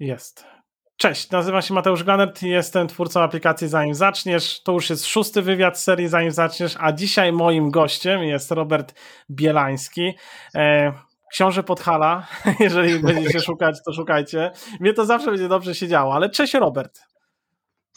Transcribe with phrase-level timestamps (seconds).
[0.00, 0.44] Jest.
[0.96, 4.62] Cześć, nazywam się Mateusz Glanert i jestem twórcą aplikacji Zanim Zaczniesz.
[4.62, 8.94] To już jest szósty wywiad z serii Zanim Zaczniesz, a dzisiaj moim gościem jest Robert
[9.30, 10.12] Bielański.
[10.54, 10.92] E,
[11.32, 12.26] książę Podhala,
[12.60, 14.50] jeżeli będziecie szukać, to szukajcie.
[14.80, 17.00] Mnie to zawsze będzie dobrze się działo, ale cześć Robert.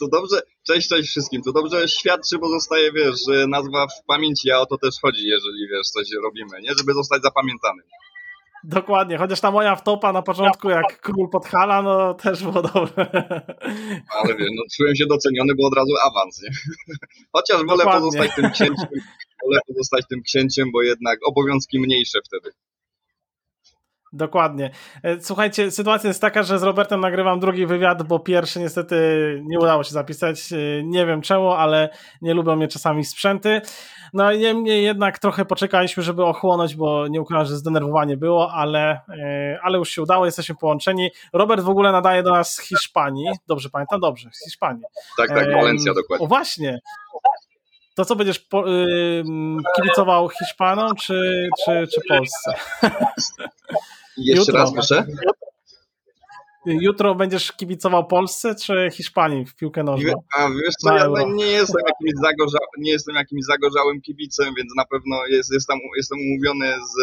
[0.00, 1.42] To dobrze, cześć, cześć wszystkim.
[1.42, 5.68] To dobrze świadczy, bo zostaje, wiesz, nazwa w pamięci, a o to też chodzi, jeżeli,
[5.70, 6.74] wiesz, coś robimy, nie?
[6.78, 7.86] Żeby zostać zapamiętanym.
[8.64, 13.06] Dokładnie, chociaż ta moja wtopa na początku, jak król Podhala, no też było dobre.
[14.20, 16.50] Ale wiesz, no czułem się doceniony, bo od razu awans, nie?
[17.32, 18.00] Chociaż wolę Dokładnie.
[18.00, 18.86] pozostać tym księciem,
[19.46, 22.50] wolę pozostać tym księciem, bo jednak obowiązki mniejsze wtedy.
[24.12, 24.70] Dokładnie.
[25.02, 28.96] E, słuchajcie, sytuacja jest taka, że z Robertem nagrywam drugi wywiad, bo pierwszy niestety
[29.44, 30.52] nie udało się zapisać.
[30.52, 31.88] E, nie wiem czemu, ale
[32.22, 33.60] nie lubią mnie czasami sprzęty.
[34.12, 39.58] No niemniej jednak trochę poczekaliśmy, żeby ochłonąć, bo nie ukrywam, że zdenerwowanie było, ale, e,
[39.62, 41.10] ale już się udało, jesteśmy połączeni.
[41.32, 43.26] Robert w ogóle nadaje do nas z Hiszpanii.
[43.46, 44.00] Dobrze pamiętam?
[44.00, 44.84] Dobrze, z Hiszpanii.
[45.16, 46.26] Tak, tak, Walencja dokładnie.
[46.26, 46.80] O właśnie.
[47.94, 49.24] To co będziesz po, y,
[49.76, 52.54] kibicował Hiszpanom czy, czy, czy Polsce?
[54.16, 54.58] Jeszcze Jutro.
[54.58, 55.06] raz proszę.
[56.66, 60.12] Jutro będziesz kibicował Polsce czy Hiszpanii w piłkę nożną?
[60.36, 64.84] A wiesz co, ja nie jestem, jakimś zagorza, nie jestem jakimś zagorzałym kibicem, więc na
[64.84, 66.94] pewno jest, jestem, jestem umówiony z,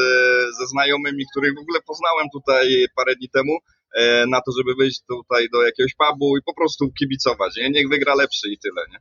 [0.59, 3.57] ze znajomymi, których w ogóle poznałem tutaj parę dni temu,
[3.95, 7.55] e, na to, żeby wyjść tutaj do jakiegoś pubu i po prostu kibicować.
[7.57, 7.69] Nie?
[7.69, 8.81] Niech wygra lepszy i tyle.
[8.91, 8.99] Nie?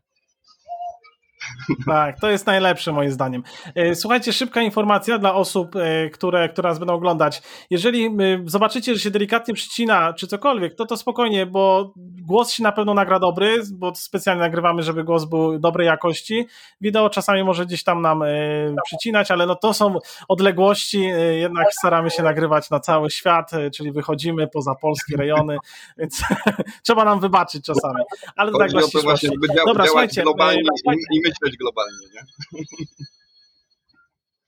[1.86, 3.42] Tak, to jest najlepsze moim zdaniem.
[3.74, 7.42] E, słuchajcie, szybka informacja dla osób, e, które, które nas będą oglądać.
[7.70, 8.10] Jeżeli e,
[8.46, 11.92] zobaczycie, że się delikatnie przycina, czy cokolwiek, to to spokojnie, bo
[12.26, 16.46] głos się na pewno nagra dobry, bo specjalnie nagrywamy, żeby głos był dobrej jakości.
[16.80, 18.22] Wideo czasami może gdzieś tam nam
[18.84, 21.00] przycinać, ale no to są odległości,
[21.40, 25.56] jednak staramy się nagrywać na cały świat, czyli wychodzimy poza polskie rejony,
[25.98, 26.22] więc
[26.84, 28.02] trzeba nam wybaczyć czasami.
[28.36, 29.30] Ale to tak właśnie, właśnie
[29.66, 30.22] Dobra, słuchajcie.
[30.22, 30.62] Globalnie,
[31.12, 32.22] i myśleć globalnie, nie?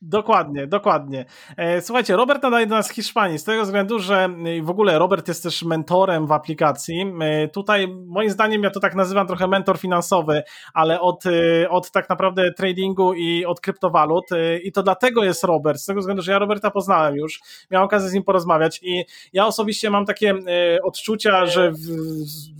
[0.02, 1.24] Dokładnie, dokładnie.
[1.56, 4.98] E, słuchajcie, Robert nadaje do nas z Hiszpanii z tego względu, że e, w ogóle
[4.98, 7.12] Robert jest też mentorem w aplikacji.
[7.20, 10.42] E, tutaj moim zdaniem ja to tak nazywam trochę mentor finansowy,
[10.74, 11.24] ale od,
[11.70, 14.24] od tak naprawdę tradingu i od kryptowalut
[14.62, 17.40] i to dlatego jest Robert, z tego względu, że ja Roberta poznałem już,
[17.70, 20.34] miałem okazję z nim porozmawiać i ja osobiście mam takie
[20.82, 21.72] odczucia, że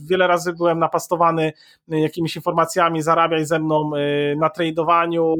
[0.06, 1.52] wiele razy byłem napastowany
[1.88, 3.90] jakimiś informacjami, zarabiaj ze mną
[4.36, 5.36] na tradowaniu,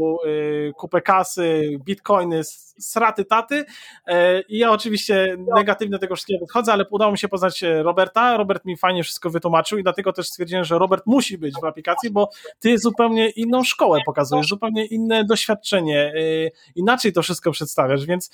[0.77, 2.45] kupę kasy, bitcoiny,
[2.79, 3.65] sraty taty
[4.07, 8.37] e, i ja oczywiście negatywnie tego wszystkiego podchodzę, ale udało mi się poznać e, Roberta,
[8.37, 12.11] Robert mi fajnie wszystko wytłumaczył i dlatego też stwierdziłem, że Robert musi być w aplikacji,
[12.11, 18.31] bo ty zupełnie inną szkołę pokazujesz, zupełnie inne doświadczenie, e, inaczej to wszystko przedstawiasz, więc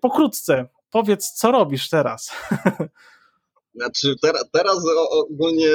[0.00, 2.30] pokrótce powiedz, co robisz teraz?
[3.74, 4.76] Znaczy teraz, teraz
[5.10, 5.68] ogólnie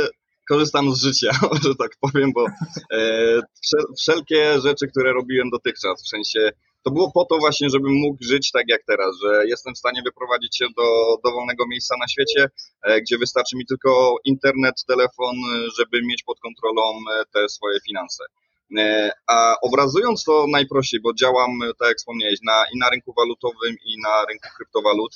[0.49, 1.31] korzystam z życia,
[1.63, 2.45] że tak powiem, bo
[3.99, 6.51] wszelkie rzeczy, które robiłem dotychczas, w sensie
[6.83, 10.01] to było po to właśnie, żebym mógł żyć tak jak teraz, że jestem w stanie
[10.05, 12.49] wyprowadzić się do dowolnego miejsca na świecie,
[12.83, 15.35] e, gdzie wystarczy mi tylko internet, telefon,
[15.77, 18.23] żeby mieć pod kontrolą e, te swoje finanse.
[18.77, 23.75] E, a obrazując to najprościej, bo działam, tak jak wspomniałeś, na, i na rynku walutowym,
[23.85, 25.11] i na rynku kryptowalut,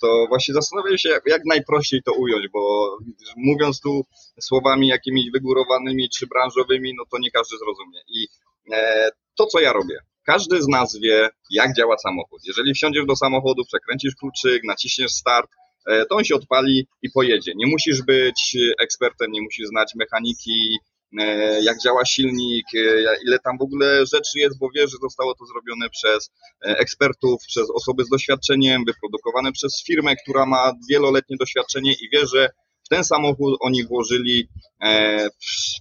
[0.00, 2.96] to właśnie zastanawiam się, jak najprościej to ująć, bo
[3.36, 4.04] mówiąc tu
[4.40, 8.00] słowami jakimiś wygórowanymi czy branżowymi, no to nie każdy zrozumie.
[8.08, 8.26] I
[9.36, 12.40] to, co ja robię, każdy z nas wie, jak działa samochód.
[12.46, 15.50] Jeżeli wsiądziesz do samochodu, przekręcisz kluczyk, naciśniesz start,
[15.86, 17.52] e, to on się odpali i pojedzie.
[17.56, 20.78] Nie musisz być ekspertem, nie musisz znać mechaniki,
[21.20, 22.78] e, jak działa silnik, e,
[23.26, 26.30] ile tam w ogóle rzeczy jest, bo wiesz, że zostało to zrobione przez
[26.62, 32.48] ekspertów, przez osoby z doświadczeniem, wyprodukowane przez firmę, która ma wieloletnie doświadczenie i wie, że
[32.84, 34.48] w ten samochód oni włożyli
[34.82, 35.28] e,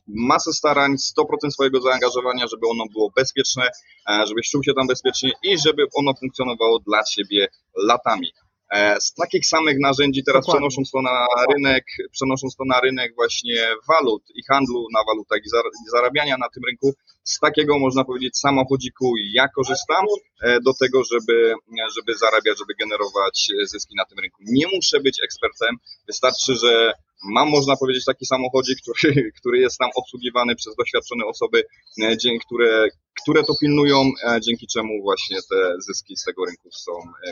[0.07, 3.67] masę starań, 100% swojego zaangażowania, żeby ono było bezpieczne,
[4.09, 8.27] e, żebyś czuł się tam bezpiecznie i żeby ono funkcjonowało dla ciebie latami.
[8.71, 10.59] E, z takich samych narzędzi teraz Dokładnie.
[10.59, 15.49] przenosząc to na rynek, przenosząc to na rynek właśnie walut i handlu na walutach i
[15.91, 16.93] zarabiania na tym rynku,
[17.23, 20.05] z takiego można powiedzieć samochodziku ja korzystam
[20.41, 21.55] e, do tego, żeby,
[21.95, 24.37] żeby zarabiać, żeby generować zyski na tym rynku.
[24.45, 25.75] Nie muszę być ekspertem,
[26.07, 26.93] wystarczy, że
[27.23, 31.63] mam, można powiedzieć, taki samochodzik, który, który jest tam obsługiwany przez doświadczone osoby,
[32.01, 32.87] e, które,
[33.21, 34.11] które to pilnują,
[34.41, 36.91] dzięki czemu właśnie te zyski z tego rynku są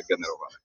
[0.10, 0.56] generowane.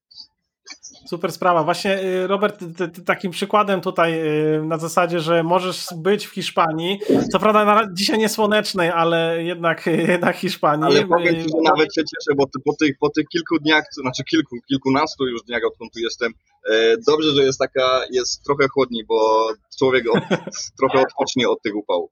[1.07, 1.65] Super sprawa.
[1.65, 4.21] Właśnie y, Robert, ty, ty, takim przykładem tutaj
[4.57, 6.99] y, na zasadzie, że możesz być w Hiszpanii,
[7.33, 10.85] co prawda na, dzisiaj nie słonecznej, ale jednak, jednak Hiszpanii.
[10.85, 14.25] Ale powiem ci, że nawet się cieszę, bo po tych, po tych kilku dniach, znaczy
[14.25, 16.33] kilku, kilkunastu już dniach, odkąd tu jestem,
[16.71, 19.49] e, dobrze, że jest taka, jest trochę chłodniej, bo
[19.79, 20.23] człowiek od,
[20.81, 22.11] trochę odpocznie od tych upałów.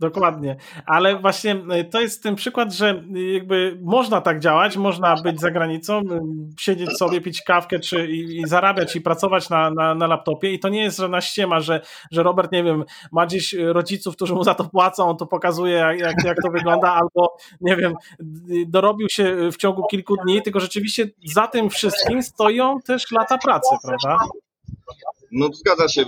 [0.00, 0.56] Dokładnie,
[0.86, 3.04] ale właśnie y, to jest ten przykład, że
[3.34, 6.20] jakby można tak działać, można być za granicą, y,
[6.60, 10.58] siedzieć sobie, pić kawkę czy i, i zarabiać i pracować na, na, na, laptopie i
[10.58, 11.80] to nie jest żadna ściema, że,
[12.10, 15.74] że Robert, nie wiem, ma gdzieś rodziców, którzy mu za to płacą, on to pokazuje
[15.74, 17.94] jak, jak, to wygląda, albo nie wiem,
[18.66, 23.76] dorobił się w ciągu kilku dni, tylko rzeczywiście za tym wszystkim stoją też lata pracy,
[23.82, 24.18] prawda?
[25.32, 26.04] No zgadza się.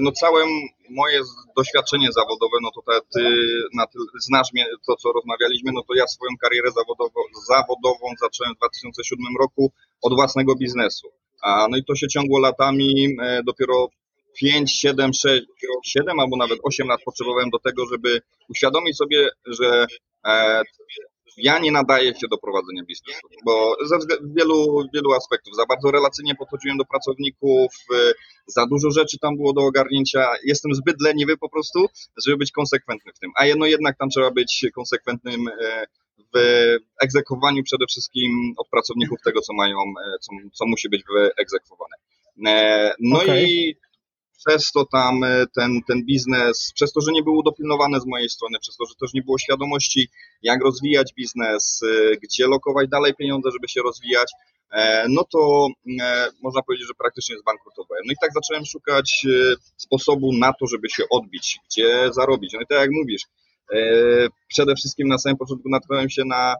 [0.00, 0.40] No całe
[0.90, 1.20] moje
[1.56, 2.80] doświadczenie zawodowe, no to
[3.14, 3.24] ty
[3.74, 3.86] na
[4.20, 9.26] znasz mnie, to co rozmawialiśmy, no to ja swoją karierę zawodową, zawodową zacząłem w 2007
[9.40, 9.72] roku
[10.02, 11.08] od własnego biznesu.
[11.42, 13.88] A, no i to się ciągło latami, e, dopiero
[14.40, 15.46] 5, 7, 6,
[15.84, 19.86] 7 albo nawet 8 lat potrzebowałem do tego, żeby uświadomić sobie, że
[20.26, 20.62] e,
[21.36, 23.98] ja nie nadaję się do prowadzenia biznesu, bo ze
[24.36, 25.56] wielu, wielu aspektów.
[25.56, 28.12] Za bardzo relacyjnie podchodziłem do pracowników, y,
[28.46, 30.28] za dużo rzeczy tam było do ogarnięcia.
[30.44, 31.86] Jestem zbyt leniwy po prostu,
[32.24, 33.30] żeby być konsekwentny w tym.
[33.36, 35.52] A jedno jednak tam trzeba być konsekwentnym y,
[36.34, 36.38] w
[37.02, 41.96] egzekwowaniu przede wszystkim od pracowników tego, co mają, y, co, co musi być wyegzekwowane.
[43.00, 43.42] No okay.
[43.42, 43.74] i
[44.36, 48.28] przez to tam e, ten, ten biznes, przez to, że nie było dopilnowane z mojej
[48.28, 50.08] strony, przez to, że też nie było świadomości,
[50.42, 54.32] jak rozwijać biznes, e, gdzie lokować dalej pieniądze, żeby się rozwijać,
[54.72, 55.68] e, no to
[56.42, 58.02] można powiedzieć, że praktycznie zbankrutowałem.
[58.06, 59.26] No i tak zacząłem szukać
[59.76, 62.52] sposobu na to, żeby się odbić, gdzie zarobić.
[62.52, 63.22] No i tak jak mówisz,
[64.48, 66.54] przede wszystkim na samym początku natknąłem się na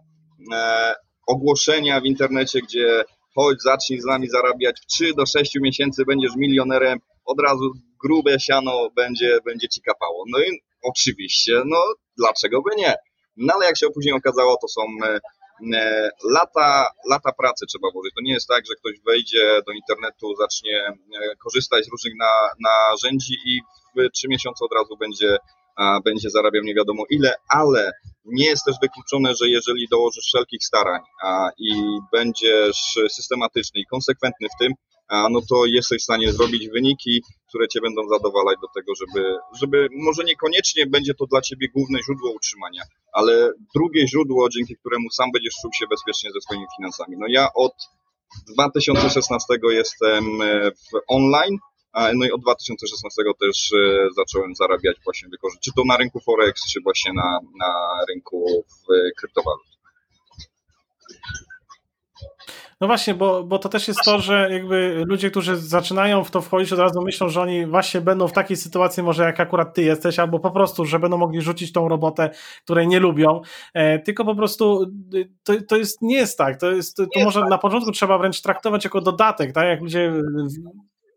[1.27, 3.05] ogłoszenia w internecie, gdzie
[3.35, 7.73] chodź, zacznij z nami zarabiać w 3 do 6 miesięcy, będziesz milionerem, od razu
[8.05, 10.25] grube siano będzie, będzie ci kapało.
[10.29, 11.79] No i oczywiście, no
[12.17, 12.95] dlaczego by nie?
[13.37, 15.19] No ale jak się później okazało, to są e,
[15.77, 18.15] e, lata, lata pracy trzeba włożyć.
[18.15, 20.95] To nie jest tak, że ktoś wejdzie do internetu, zacznie e,
[21.45, 23.61] korzystać z różnych na, narzędzi i
[23.97, 25.37] w trzy miesiące od razu będzie,
[26.05, 27.93] będzie zarabiał nie wiadomo ile, ale
[28.25, 31.01] nie jest też wykluczone, że jeżeli dołożysz wszelkich starań
[31.59, 34.73] i będziesz systematyczny i konsekwentny w tym,
[35.31, 39.89] no to jesteś w stanie zrobić wyniki, które cię będą zadowalać do tego, żeby, żeby
[39.93, 42.83] może niekoniecznie będzie to dla ciebie główne źródło utrzymania,
[43.13, 47.17] ale drugie źródło, dzięki któremu sam będziesz czuł się bezpiecznie ze swoimi finansami.
[47.19, 47.73] No ja od
[48.55, 51.59] 2016 jestem e, w online,
[52.15, 56.73] no i od 2016 też e, zacząłem zarabiać właśnie wykorzystać, czy to na rynku Forex,
[56.73, 57.73] czy właśnie na, na
[58.09, 58.65] rynku
[59.19, 59.75] kryptowalut.
[62.85, 66.41] No właśnie, bo, bo to też jest to, że jakby ludzie, którzy zaczynają w to
[66.41, 69.83] wchodzić, od razu myślą, że oni właśnie będą w takiej sytuacji, może jak akurat ty
[69.83, 72.31] jesteś, albo po prostu, że będą mogli rzucić tą robotę,
[72.65, 73.41] której nie lubią.
[73.75, 74.83] E, tylko po prostu
[75.15, 76.61] y, to, to jest, nie jest tak.
[76.61, 77.51] To, jest, to, może tak.
[77.51, 79.65] na początku trzeba wręcz traktować jako dodatek, tak?
[79.65, 80.13] Jak ludzie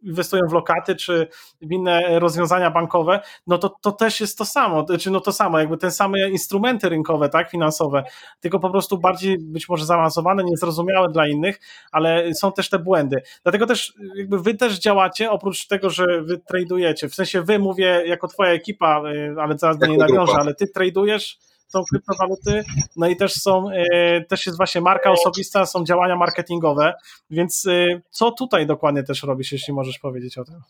[0.02, 1.28] inwestują w lokaty czy
[1.62, 5.32] w inne rozwiązania bankowe, no to, to też jest to samo, czy znaczy, no to
[5.32, 8.04] samo, jakby te same instrumenty rynkowe, tak, finansowe,
[8.40, 11.60] tylko po prostu bardziej być może zaawansowane, niezrozumiałe dla innych,
[11.92, 13.22] ale są też te błędy.
[13.44, 18.04] Dlatego też jakby wy też działacie, oprócz tego, że wy tradujecie, w sensie wy mówię
[18.06, 22.64] jako twoja ekipa, y, ale zaraz do niej nawiążę, ale ty tradujesz są kryptowaluty,
[22.96, 26.94] no i też są, e, też jest właśnie marka osobista, są działania marketingowe,
[27.30, 30.62] więc e, co tutaj dokładnie też robisz, jeśli możesz powiedzieć o tym?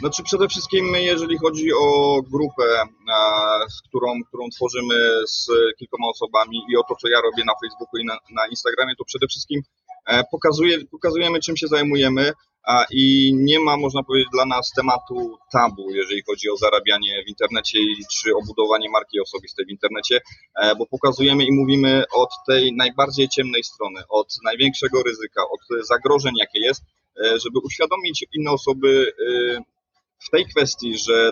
[0.00, 2.64] Znaczy przede wszystkim jeżeli chodzi o grupę,
[3.68, 4.94] z którą, którą tworzymy
[5.26, 5.46] z
[5.78, 9.04] kilkoma osobami i o to, co ja robię na Facebooku i na, na Instagramie, to
[9.04, 9.62] przede wszystkim
[10.06, 12.32] e, pokazuje, pokazujemy, czym się zajmujemy,
[12.90, 17.78] i nie ma, można powiedzieć, dla nas tematu tabu, jeżeli chodzi o zarabianie w internecie
[18.12, 20.20] czy o budowanie marki osobistej w internecie,
[20.62, 26.32] e, bo pokazujemy i mówimy od tej najbardziej ciemnej strony, od największego ryzyka, od zagrożeń,
[26.36, 26.82] jakie jest,
[27.24, 29.60] e, żeby uświadomić inne osoby e,
[30.26, 31.30] w tej kwestii, że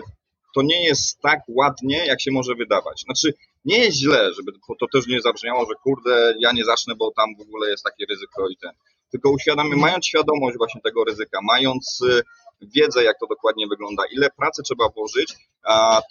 [0.55, 3.01] to nie jest tak ładnie, jak się może wydawać.
[3.01, 3.33] Znaczy,
[3.65, 7.25] nie jest źle, żeby to też nie zabrzmiało, że kurde, ja nie zacznę, bo tam
[7.37, 8.71] w ogóle jest takie ryzyko i ten
[9.15, 12.21] tylko uświadamy, mając świadomość właśnie tego ryzyka, mając y,
[12.61, 15.35] wiedzę, jak to dokładnie wygląda, ile pracy trzeba włożyć,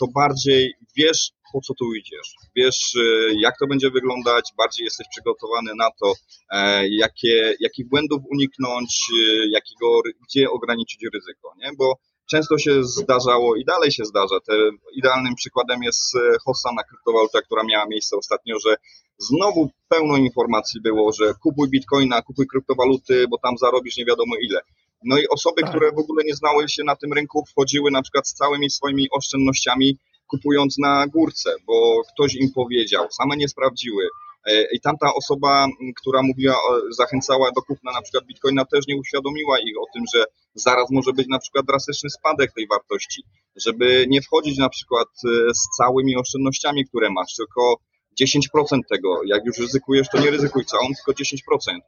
[0.00, 2.34] to bardziej wiesz, po co tu idziesz.
[2.56, 6.12] Wiesz, y, jak to będzie wyglądać, bardziej jesteś przygotowany na to,
[6.50, 11.70] e, jakie, jakich błędów uniknąć, y, jakiego, gdzie ograniczyć ryzyko, nie?
[11.78, 11.99] Bo
[12.31, 14.40] często się zdarzało i dalej się zdarza.
[14.47, 14.52] Te,
[14.97, 18.76] idealnym przykładem jest e, hossa na kryptowaluta, która miała miejsce ostatnio, że
[19.19, 24.61] znowu pełno informacji było, że kupuj bitcoina, kupuj kryptowaluty, bo tam zarobisz nie wiadomo ile.
[25.04, 25.71] No i osoby, tak.
[25.71, 29.09] które w ogóle nie znały się na tym rynku, wchodziły na przykład z całymi swoimi
[29.11, 34.09] oszczędnościami, kupując na górce, bo ktoś im powiedział, same nie sprawdziły.
[34.46, 35.66] E, I tamta osoba,
[36.00, 36.56] która mówiła,
[36.90, 40.24] zachęcała do kupna na przykład bitcoina, też nie uświadomiła ich o tym, że
[40.54, 43.22] zaraz może być na przykład drastyczny spadek tej wartości,
[43.56, 47.76] żeby nie wchodzić na przykład e, z całymi oszczędnościami, które masz, tylko
[48.22, 49.20] 10% tego.
[49.24, 51.78] Jak już ryzykujesz, to nie ryzykuj całą, tylko 10%.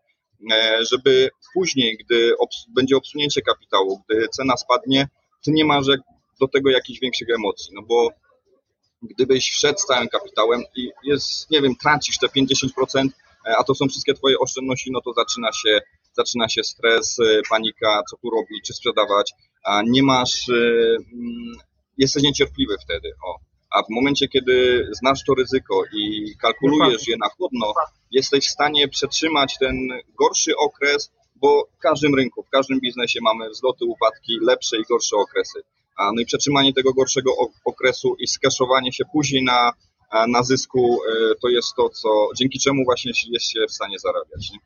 [0.53, 5.09] E, żeby później, gdy obs będzie obsunięcie kapitału, gdy cena spadnie,
[5.45, 5.87] ty nie masz
[6.41, 8.11] do tego jakichś większych emocji, no bo
[9.07, 13.09] gdybyś wszedł z całym kapitałem i jest, nie wiem, tracisz te 50%,
[13.47, 15.81] e, a to są wszystkie twoje oszczędności, no to zaczyna się,
[16.13, 19.33] zaczyna się stres, e, panika, co tu robić, czy sprzedawać,
[19.65, 21.55] a nie masz, mm,
[21.99, 23.37] jesteś niecierpliwy wtedy, o.
[23.71, 27.73] A w momencie, kiedy znasz to ryzyko i kalkulujesz je na chłodno,
[28.11, 33.51] jesteś w stanie przetrzymać ten gorszy okres, bo w każdym rynku, w każdym biznesie mamy
[33.51, 35.63] wzloty, upadki, lepsze i gorsze okresy.
[35.99, 37.33] No i przetrzymanie tego gorszego
[37.65, 39.73] okresu i skaszowanie się później na,
[40.29, 44.51] na zysku e, to jest to, co dzięki czemu właśnie jest się w stanie zarabiać.
[44.53, 44.59] Nie?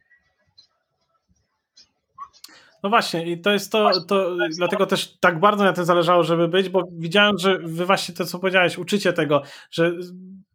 [2.82, 6.48] No właśnie, i to jest to, to, dlatego też tak bardzo na tym zależało, żeby
[6.48, 9.92] być, bo widziałem, że wy właśnie to, co powiedziałeś, uczycie tego, że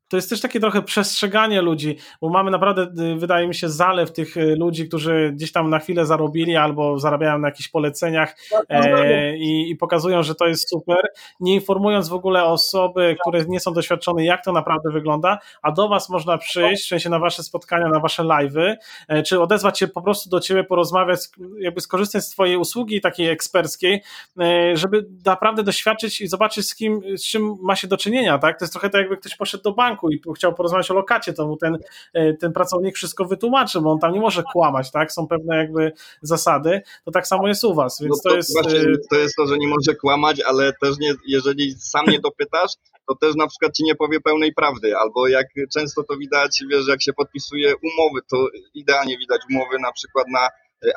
[0.07, 4.11] to jest też takie trochę przestrzeganie ludzi, bo mamy naprawdę, y, wydaje mi się, zalew
[4.11, 8.65] tych y, ludzi, którzy gdzieś tam na chwilę zarobili albo zarabiają na jakichś poleceniach tak,
[8.69, 11.07] e, i, i, pokazują, że to jest super,
[11.39, 15.87] nie informując w ogóle osoby, które nie są doświadczone, jak to naprawdę wygląda, a do
[15.87, 18.75] Was można przyjść, w sensie na Wasze spotkania, na Wasze live'y,
[19.07, 21.19] e, czy odezwać się po prostu do Ciebie, porozmawiać,
[21.59, 24.01] jakby skorzystać z Twojej usługi takiej eksperckiej,
[24.39, 28.59] e, żeby naprawdę doświadczyć i zobaczyć, z kim, z czym ma się do czynienia, tak?
[28.59, 31.33] To jest trochę tak, jakby ktoś poszedł do banku, banku i chciał porozmawiać o lokacie,
[31.33, 31.77] to mu ten,
[32.13, 35.11] e, ten pracownik wszystko wytłumaczy, bo on tam nie może kłamać, tak?
[35.11, 38.53] Są pewne jakby zasady, to tak samo jest u was, więc no to, to, jest...
[38.53, 42.19] Właśnie, e, to jest to, że nie może kłamać, ale też nie, jeżeli sam nie
[42.19, 42.71] dopytasz,
[43.07, 46.87] to też na przykład ci nie powie pełnej prawdy, albo jak często to widać, wiesz,
[46.87, 50.47] jak się podpisuje umowy, to idealnie widać umowy na przykład na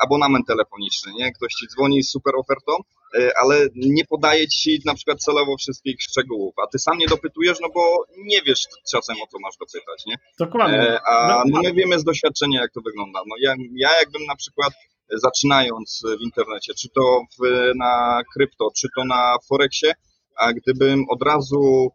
[0.01, 1.31] abonament telefoniczny, nie?
[1.31, 2.73] Ktoś ci dzwoni z super ofertą,
[3.17, 7.57] e, ale nie podaje ci na przykład celowo wszystkich szczegółów, a ty sam nie dopytujesz,
[7.61, 10.15] no bo nie wiesz czasem o co masz dopytać, nie?
[10.39, 10.77] Dokładnie.
[10.77, 13.19] E, a no, my wiemy z doświadczenia, jak to wygląda.
[13.27, 14.73] No ja, ja jakbym na przykład
[15.13, 19.91] zaczynając w internecie, czy to w, na krypto, czy to na Forexie,
[20.35, 21.89] a gdybym od razu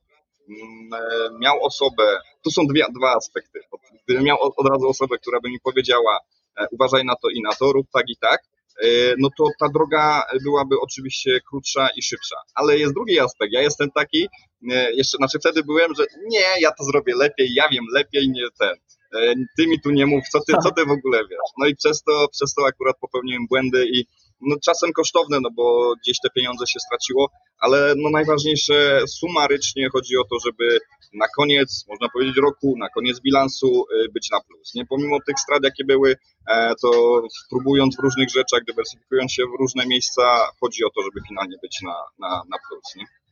[0.48, 3.60] mm, miał osobę, tu są dwie, dwa aspekty,
[4.04, 7.52] gdybym miał od razu osobę, która by mi powiedziała, E, uważaj na to i na
[7.52, 8.40] to, rób tak i tak,
[8.82, 12.36] e, no to ta droga byłaby oczywiście krótsza i szybsza.
[12.54, 13.52] Ale jest drugi aspekt.
[13.52, 14.28] Ja jestem taki,
[14.70, 18.42] e, jeszcze, znaczy wtedy byłem, że nie, ja to zrobię lepiej, ja wiem lepiej, nie
[18.58, 18.76] ten.
[19.56, 21.50] Ty mi tu nie mów, co ty, co ty w ogóle wiesz.
[21.58, 24.06] No i przez to, przez to akurat popełniłem błędy i
[24.40, 30.16] no czasem kosztowne, no bo gdzieś te pieniądze się straciło, ale no najważniejsze sumarycznie chodzi
[30.16, 30.78] o to, żeby
[31.14, 34.74] na koniec, można powiedzieć roku, na koniec bilansu y, być na plus.
[34.74, 36.16] Nie pomimo tych strat, jakie były,
[36.50, 40.22] e, to próbując w różnych rzeczach, dywersyfikując się w różne miejsca,
[40.60, 42.96] chodzi o to, żeby finalnie być na, na, na plus.
[42.96, 43.23] Nie?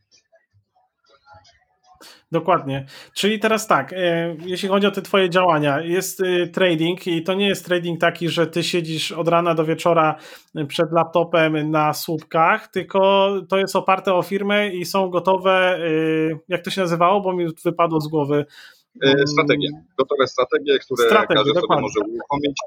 [2.31, 2.85] Dokładnie.
[3.13, 7.33] Czyli teraz tak, e, jeśli chodzi o te twoje działania, jest e, trading i to
[7.33, 10.15] nie jest trading taki, że ty siedzisz od rana do wieczora
[10.67, 16.61] przed laptopem na słupkach, tylko to jest oparte o firmę i są gotowe, e, jak
[16.61, 18.45] to się nazywało, bo mi wypadło z głowy.
[19.25, 19.69] Strategie.
[19.97, 21.89] Gotowe strategie, które strategie, każdy dokładnie.
[21.89, 22.61] sobie może uruchomić,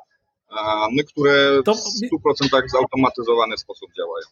[1.12, 4.26] które w 100% zautomatyzowany sposób działają.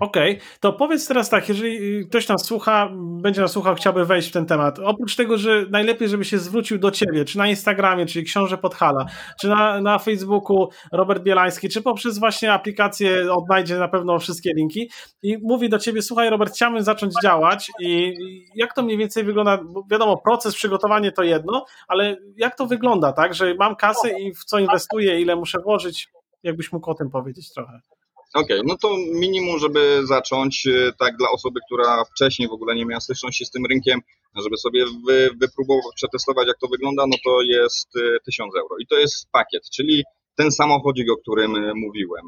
[0.00, 0.46] Okej, okay.
[0.60, 2.88] to powiedz teraz tak, jeżeli ktoś nas słucha,
[3.22, 4.78] będzie nas słuchał, chciałby wejść w ten temat.
[4.78, 9.06] Oprócz tego, że najlepiej, żeby się zwrócił do ciebie, czy na Instagramie, czyli Książę Podhala,
[9.40, 14.90] czy na, na Facebooku Robert Bielański, czy poprzez właśnie aplikację odnajdzie na pewno wszystkie linki
[15.22, 18.14] i mówi do ciebie, słuchaj Robert, chciałbym zacząć działać i
[18.54, 23.12] jak to mniej więcej wygląda, bo wiadomo, proces przygotowania to jedno, ale jak to wygląda,
[23.12, 26.08] tak, że mam kasę i w co inwestuję, ile muszę włożyć,
[26.42, 27.95] jakbyś mógł o tym powiedzieć trochę.
[28.36, 32.74] Okej, okay, no to minimum, żeby zacząć, e, tak dla osoby, która wcześniej w ogóle
[32.74, 34.00] nie miała styczności z tym rynkiem,
[34.44, 37.88] żeby sobie wy, wypróbować, przetestować jak to wygląda, no to jest
[38.24, 38.76] 1000 e, euro.
[38.80, 40.04] I to jest pakiet, czyli
[40.36, 42.24] ten samochodzik, o którym e, mówiłem.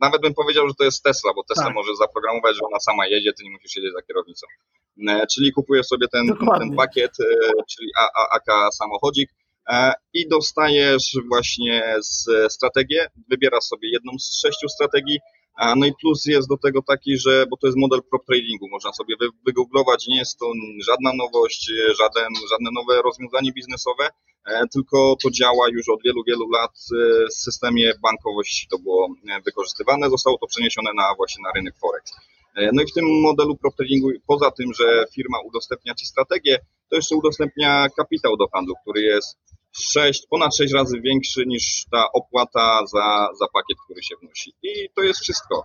[0.00, 1.74] Nawet bym powiedział, że to jest Tesla, bo Tesla tak.
[1.74, 4.46] może zaprogramować, że ona sama jedzie, ty nie musisz siedzieć za kierownicą.
[5.34, 6.26] Czyli kupujesz sobie ten,
[6.60, 7.12] ten pakiet,
[7.70, 7.90] czyli
[8.32, 9.30] AK samochodzik,
[10.14, 11.94] i dostajesz właśnie
[12.48, 15.18] strategię, wybierasz sobie jedną z sześciu strategii
[15.76, 18.92] No i plus jest do tego taki, że, bo to jest model prop tradingu, można
[18.92, 19.14] sobie
[19.46, 20.46] wygooglować, nie jest to
[20.86, 24.08] żadna nowość, żaden, żadne nowe rozwiązanie biznesowe,
[24.72, 26.70] tylko to działa już od wielu, wielu lat
[27.28, 29.08] w systemie bankowości to było
[29.44, 32.12] wykorzystywane, zostało to przeniesione na właśnie na rynek Forex.
[32.72, 36.58] No i w tym modelu prop tradingu, poza tym, że firma udostępnia Ci strategię,
[36.90, 39.38] to jeszcze udostępnia kapitał do handlu, który jest
[39.80, 44.52] 6, ponad 6 razy większy niż ta opłata za, za pakiet, który się wnosi.
[44.62, 45.64] I to jest wszystko.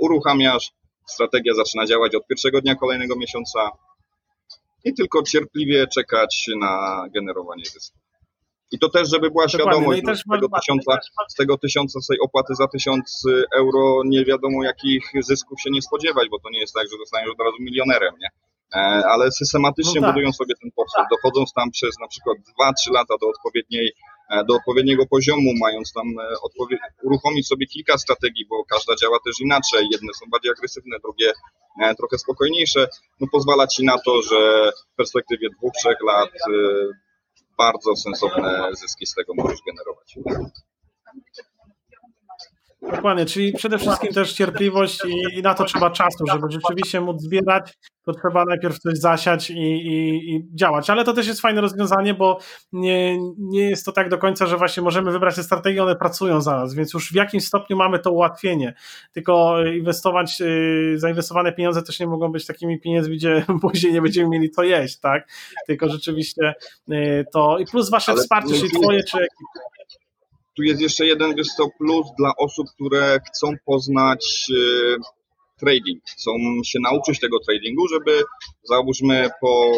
[0.00, 0.70] Uruchamiasz,
[1.06, 3.70] strategia zaczyna działać od pierwszego dnia kolejnego miesiąca
[4.84, 7.98] i tylko cierpliwie czekać na generowanie zysku.
[8.70, 9.72] I to też, żeby była Dokładnie.
[9.72, 13.22] świadomość, no z, tego tysiąca, z tego tysiąca tej opłaty za tysiąc
[13.56, 17.30] euro nie wiadomo jakich zysków się nie spodziewać, bo to nie jest tak, że zostaniesz
[17.30, 18.28] od razu milionerem, nie?
[18.74, 18.78] E,
[19.12, 20.14] ale systematycznie no tak.
[20.14, 23.92] budują sobie ten portfel, dochodząc tam przez na przykład 2-3 lata do odpowiedniej
[24.30, 26.34] e, do odpowiedniego poziomu, mając tam e,
[27.02, 29.88] uruchomić sobie kilka strategii, bo każda działa też inaczej.
[29.92, 31.32] Jedne są bardziej agresywne, drugie
[31.96, 32.88] trochę spokojniejsze.
[33.20, 36.30] No pozwala ci na to, że w perspektywie dwóch, trzech lat
[37.58, 40.14] bardzo sensowne zyski z tego możesz generować.
[42.82, 47.22] Dokładnie, czyli przede wszystkim też cierpliwość i, i, na to trzeba czasu, żeby rzeczywiście móc
[47.22, 50.90] zbierać, to trzeba najpierw coś zasiać i, i, i, działać.
[50.90, 52.38] Ale to też jest fajne rozwiązanie, bo
[52.72, 56.40] nie, nie jest to tak do końca, że właśnie możemy wybrać te strategie, one pracują
[56.40, 58.74] za nas, więc już w jakimś stopniu mamy to ułatwienie.
[59.12, 64.28] Tylko inwestować, y, zainwestowane pieniądze też nie mogą być takimi pieniędzmi, gdzie później nie będziemy
[64.28, 65.28] mieli co jeść, tak?
[65.66, 66.54] Tylko rzeczywiście
[66.92, 69.77] y, to i plus wasze Ale wsparcie, czyli twoje czy ekipy
[70.58, 74.96] tu jest jeszcze jeden wiesz co, plus dla osób, które chcą poznać e,
[75.60, 76.32] trading, chcą
[76.64, 78.22] się nauczyć tego tradingu, żeby
[78.62, 79.72] załóżmy po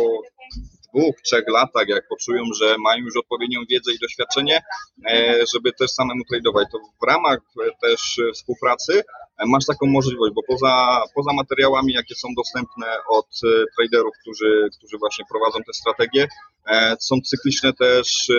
[0.94, 4.62] dwóch, trzech latach, jak poczują, że mają już odpowiednią wiedzę i doświadczenie,
[5.10, 6.68] e, żeby też samemu tradować.
[6.72, 7.38] To w ramach
[7.82, 9.02] też współpracy
[9.46, 13.28] masz taką możliwość, bo poza, poza materiałami, jakie są dostępne od
[13.76, 16.28] traderów, którzy, którzy właśnie prowadzą te strategie,
[16.66, 18.32] e, są cykliczne też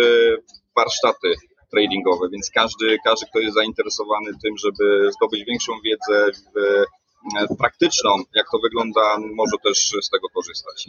[0.75, 1.33] warsztaty
[1.72, 8.46] tradingowe, więc każdy, każdy, kto jest zainteresowany tym, żeby zdobyć większą wiedzę w, praktyczną, jak
[8.51, 9.01] to wygląda,
[9.36, 10.88] może też z tego korzystać.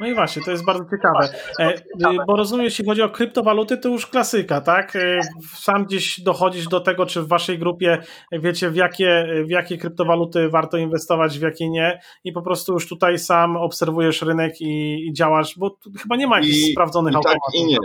[0.00, 1.28] No i właśnie, to jest bardzo ciekawe.
[1.60, 4.96] E, bo rozumiem, jeśli chodzi o kryptowaluty, to już klasyka, tak?
[4.96, 5.20] E,
[5.56, 7.98] sam gdzieś dochodzisz do tego, czy w waszej grupie
[8.32, 12.88] wiecie, w jakie, w jakie kryptowaluty warto inwestować, w jakie nie, i po prostu już
[12.88, 17.16] tutaj sam obserwujesz rynek i, i działasz, bo chyba nie ma jakichś I, sprawdzonych i
[17.16, 17.42] automatów.
[17.52, 17.78] Tak, i nie.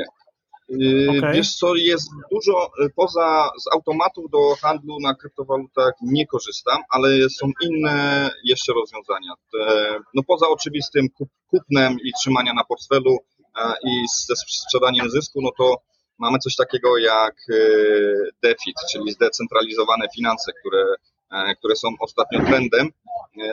[0.70, 1.34] Yy, okay.
[1.34, 7.30] Wiesz co, jest dużo, yy, poza z automatów do handlu na kryptowalutach nie korzystam, ale
[7.30, 9.34] są inne jeszcze rozwiązania.
[10.14, 11.08] No poza oczywistym
[11.48, 13.18] kupnem i trzymania na portfelu
[13.86, 15.76] i ze sprzedaniem zysku, no to
[16.20, 20.86] mamy coś takiego jak yy, DeFi, czyli zdecentralizowane finanse, które,
[21.58, 22.90] które są ostatnio trendem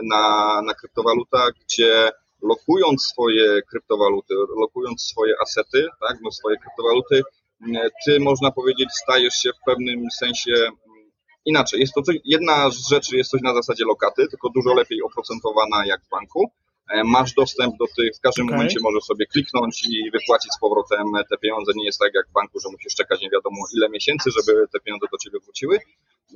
[0.02, 2.10] na, na kryptowalutach, gdzie
[2.42, 7.22] lokując swoje kryptowaluty, lokując swoje asety, tak, no swoje kryptowaluty,
[7.66, 11.10] mm, ty można powiedzieć stajesz się w pewnym sensie mm,
[11.44, 11.80] inaczej.
[11.80, 15.86] Jest to coś, jedna z rzeczy jest coś na zasadzie lokaty, tylko dużo lepiej oprocentowana
[15.86, 16.50] jak w banku.
[16.90, 18.56] E, masz dostęp do tych, w każdym okay.
[18.56, 21.72] momencie możesz sobie kliknąć i wypłacić z powrotem te pieniądze.
[21.76, 24.80] Nie jest tak jak w banku, że musisz czekać nie wiadomo ile miesięcy, żeby te
[24.80, 25.78] pieniądze do ciebie wróciły.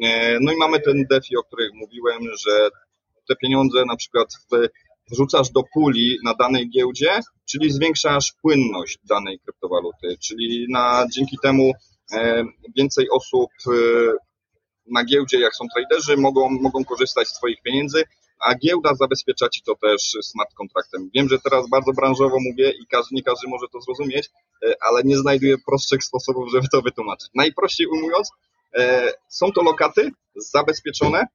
[0.03, 2.71] E, no i mamy ten DeFi, o którym mówiłem, że
[3.29, 4.69] te pieniądze na przykład w
[5.11, 7.21] wrzucasz do puli na danej giełdzie,
[7.51, 11.73] czyli zwiększasz płynność danej kryptowaluty, czyli na, dzięki temu
[12.13, 12.45] e,
[12.77, 13.71] więcej osób e,
[14.87, 18.05] na giełdzie, jak są traderzy, mogą, mogą korzystać z Twoich pieniędzy,
[18.41, 21.11] a giełda zabezpiecza Ci to też smart kontraktem.
[21.15, 24.31] Wiem, że teraz bardzo branżowo mówię i każdy, nie każdy może to zrozumieć,
[24.67, 27.31] e, ale nie znajduję prostszych sposobów, żeby to wytłumaczyć.
[27.35, 28.31] Najprościej ujmując,
[29.29, 31.27] są to lokaty zabezpieczone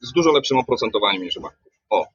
[0.00, 1.73] z dużo lepszym oprocentowaniem niż w banku.
[1.94, 2.14] O.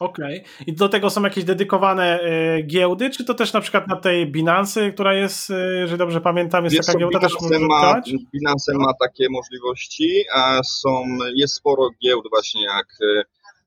[0.00, 0.40] Okej.
[0.40, 0.66] Okay.
[0.66, 2.20] I do tego są jakieś dedykowane
[2.58, 6.20] y, giełdy, czy to też na przykład na tej Binance, która jest, y, jeżeli dobrze
[6.20, 8.00] pamiętam, jest Wiesz taka giełda Binance też ma,
[8.34, 13.22] Binance ma takie możliwości, a są, jest sporo giełd właśnie jak y,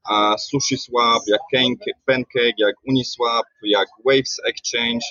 [0.09, 1.41] a Sushi Swap, jak
[2.05, 5.05] Pancake, jak Uniswap, jak Waves Exchange,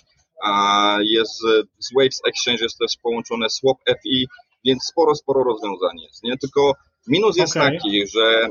[0.44, 1.40] a jest
[1.78, 4.26] z Waves Exchange jest też połączone Swap FI,
[4.64, 6.38] więc sporo, sporo rozwiązań jest, nie?
[6.38, 6.72] Tylko
[7.08, 7.72] minus jest okay.
[7.72, 8.48] taki, że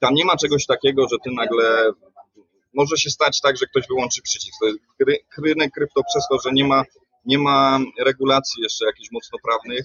[0.00, 1.92] tam nie ma czegoś takiego, że ty nagle
[2.74, 4.54] może się stać tak, że ktoś wyłączy przycisk.
[4.60, 4.80] To jest
[5.46, 6.82] rynek krypto przez to, że nie ma,
[7.24, 9.84] nie ma regulacji jeszcze jakichś mocno prawnych.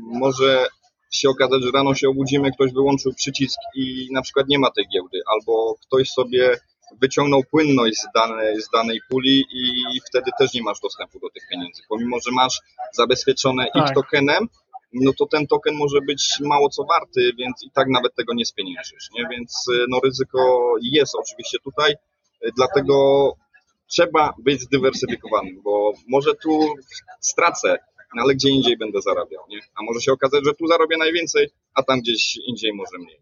[0.00, 0.66] Może
[1.10, 4.88] się okazać, że rano się obudzimy, ktoś wyłączył przycisk i na przykład nie ma tej
[4.88, 6.56] giełdy, albo ktoś sobie
[7.00, 11.48] wyciągnął płynność z danej, z danej puli i wtedy też nie masz dostępu do tych
[11.50, 11.82] pieniędzy.
[11.88, 12.60] Pomimo, że masz
[12.92, 13.88] zabezpieczone tak.
[13.88, 14.48] ich tokenem,
[14.94, 18.46] no to ten token może być mało co warty, więc i tak nawet tego nie
[18.46, 19.28] spieniężysz, nie?
[19.30, 21.94] Więc no ryzyko jest oczywiście tutaj,
[22.56, 23.32] dlatego
[23.86, 26.74] trzeba być zdywersyfikowanym, bo może tu
[27.20, 27.78] stracę,
[28.22, 29.58] ale gdzie indziej będę zarabiał, nie?
[29.74, 33.18] A może się okazać, że tu zarobię najwięcej, a tam gdzieś indziej może mniej.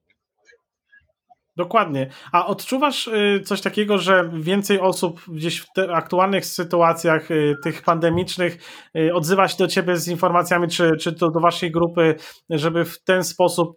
[1.57, 2.11] Dokładnie.
[2.33, 8.59] A odczuwasz y, coś takiego, że więcej osób gdzieś w aktualnych sytuacjach y, tych pandemicznych
[8.97, 12.15] y, odzywa się do ciebie z informacjami, czy, czy to do waszej grupy,
[12.51, 13.77] żeby w ten sposób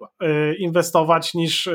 [0.59, 1.69] inwestować niż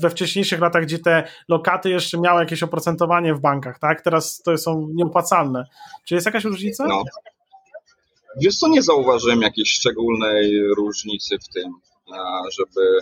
[0.00, 4.02] we wcześniejszych latach, gdzie te lokaty jeszcze miały jakieś oprocentowanie w bankach, tak?
[4.02, 5.64] Teraz to są nieopłacalne.
[6.04, 6.86] Czy jest jakaś różnica?
[6.86, 7.02] No.
[8.40, 11.72] Wiesz co, nie zauważyłem jakiejś szczególnej różnicy w tym,
[12.58, 12.98] żeby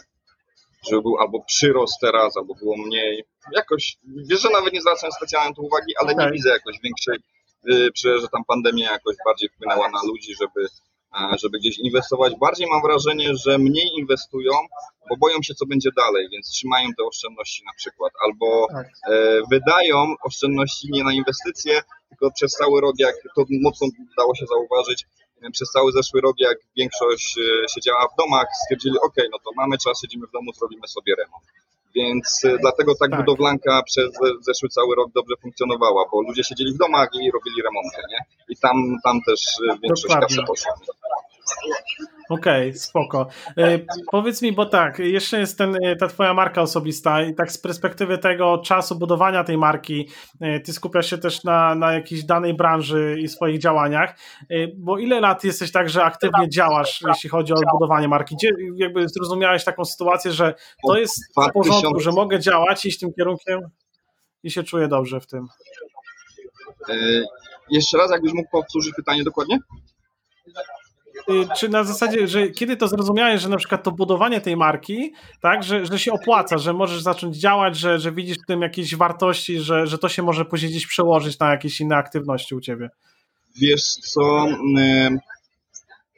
[0.89, 3.25] żeby był albo przyrost teraz, albo było mniej.
[3.53, 3.97] Jakoś,
[4.31, 6.27] wiesz, że nawet nie zwracałem specjalnie tu uwagi, ale okay.
[6.27, 7.19] nie widzę jakoś większej,
[7.71, 10.69] y, że tam pandemia jakoś bardziej wpłynęła na ludzi, żeby,
[11.43, 12.33] żeby gdzieś inwestować.
[12.41, 14.53] Bardziej mam wrażenie, że mniej inwestują,
[15.09, 18.87] bo boją się, co będzie dalej, więc trzymają te oszczędności na przykład, albo tak.
[19.11, 23.87] e, wydają oszczędności nie na inwestycje, tylko przez cały rok, jak to mocno
[24.19, 25.07] dało się zauważyć,
[25.53, 29.79] przez cały zeszły rok, jak większość e, siedziała w domach, stwierdzili, ok, no to mamy
[29.79, 31.45] czas, siedzimy w domu, zrobimy sobie remont.
[31.95, 36.73] Więc e, dlatego tak, tak, budowlanka przez zeszły cały rok dobrze funkcjonowała, bo ludzie siedzieli
[36.75, 38.19] w domach i robili remonty, nie?
[38.49, 40.73] I tam, tam też e, większość kasy poszła.
[42.31, 43.27] Okej, okay, spoko.
[43.57, 43.79] E,
[44.11, 47.59] powiedz mi, bo tak, jeszcze jest ten, e, ta twoja marka osobista i tak z
[47.59, 50.09] perspektywy tego czasu budowania tej marki,
[50.41, 54.17] e, ty skupiasz się też na, na jakiejś danej branży i swoich działaniach,
[54.77, 58.37] bo ile lat jesteś tak, że aktywnie działasz, jeśli chodzi o budowanie marki?
[58.37, 60.55] Gdzie jakby zrozumiałeś taką sytuację, że
[60.87, 63.61] to jest w porządku, że mogę działać, iść tym kierunkiem
[64.43, 65.47] i się czuję dobrze w tym?
[67.71, 69.59] Jeszcze raz, jakbyś mógł powtórzyć pytanie dokładnie?
[71.29, 75.13] Y, czy na zasadzie, że kiedy to zrozumiałeś, że na przykład to budowanie tej marki,
[75.41, 78.97] tak, że, że się opłaca, że możesz zacząć działać, że, że widzisz w tym jakieś
[78.97, 82.91] wartości, że, że to się może później gdzieś przełożyć na jakieś inne aktywności u ciebie?
[83.57, 84.47] Wiesz co,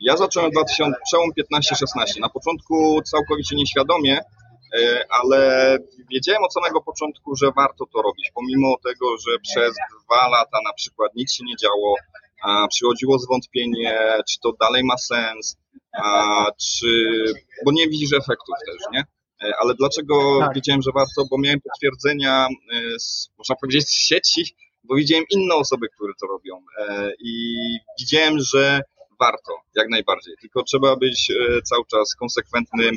[0.00, 2.20] ja zacząłem w 2000, przełom 15-16.
[2.20, 5.78] Na początku całkowicie nieświadomie, y, ale
[6.10, 10.72] wiedziałem od samego początku, że warto to robić, pomimo tego, że przez dwa lata na
[10.72, 11.94] przykład nic się nie działo,
[12.42, 13.98] a przychodziło zwątpienie,
[14.30, 15.56] czy to dalej ma sens,
[15.92, 17.24] a, czy,
[17.64, 19.04] bo nie widzisz efektów też, nie?
[19.42, 20.54] E, ale dlaczego tak.
[20.54, 21.24] wiedziałem, że warto?
[21.30, 26.26] Bo miałem potwierdzenia, e, z, można powiedzieć, z sieci, bo widziałem inne osoby, które to
[26.26, 27.56] robią e, i
[28.00, 28.80] widziałem, że
[29.20, 30.34] warto, jak najbardziej.
[30.40, 31.32] Tylko trzeba być
[31.64, 32.96] cały czas konsekwentnym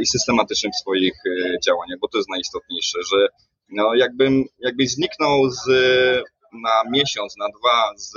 [0.00, 1.14] i systematycznym w swoich
[1.66, 3.28] działaniach, bo to jest najistotniejsze, że
[3.68, 5.62] no jakbym, jakbyś zniknął z
[6.62, 8.12] na miesiąc, na dwa z,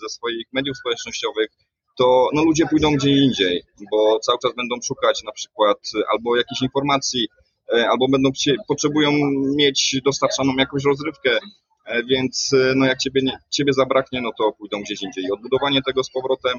[0.00, 1.50] ze swoich mediów społecznościowych,
[1.98, 5.78] to no, ludzie pójdą gdzie indziej, bo cały czas będą szukać na przykład
[6.12, 7.28] albo jakichś informacji,
[7.74, 8.30] e, albo będą
[8.68, 9.10] potrzebują
[9.56, 11.38] mieć dostarczaną jakąś rozrywkę,
[11.86, 15.30] e, więc e, no, jak ciebie, nie, ciebie zabraknie, no to pójdą gdzieś indziej.
[15.32, 16.58] Odbudowanie tego z powrotem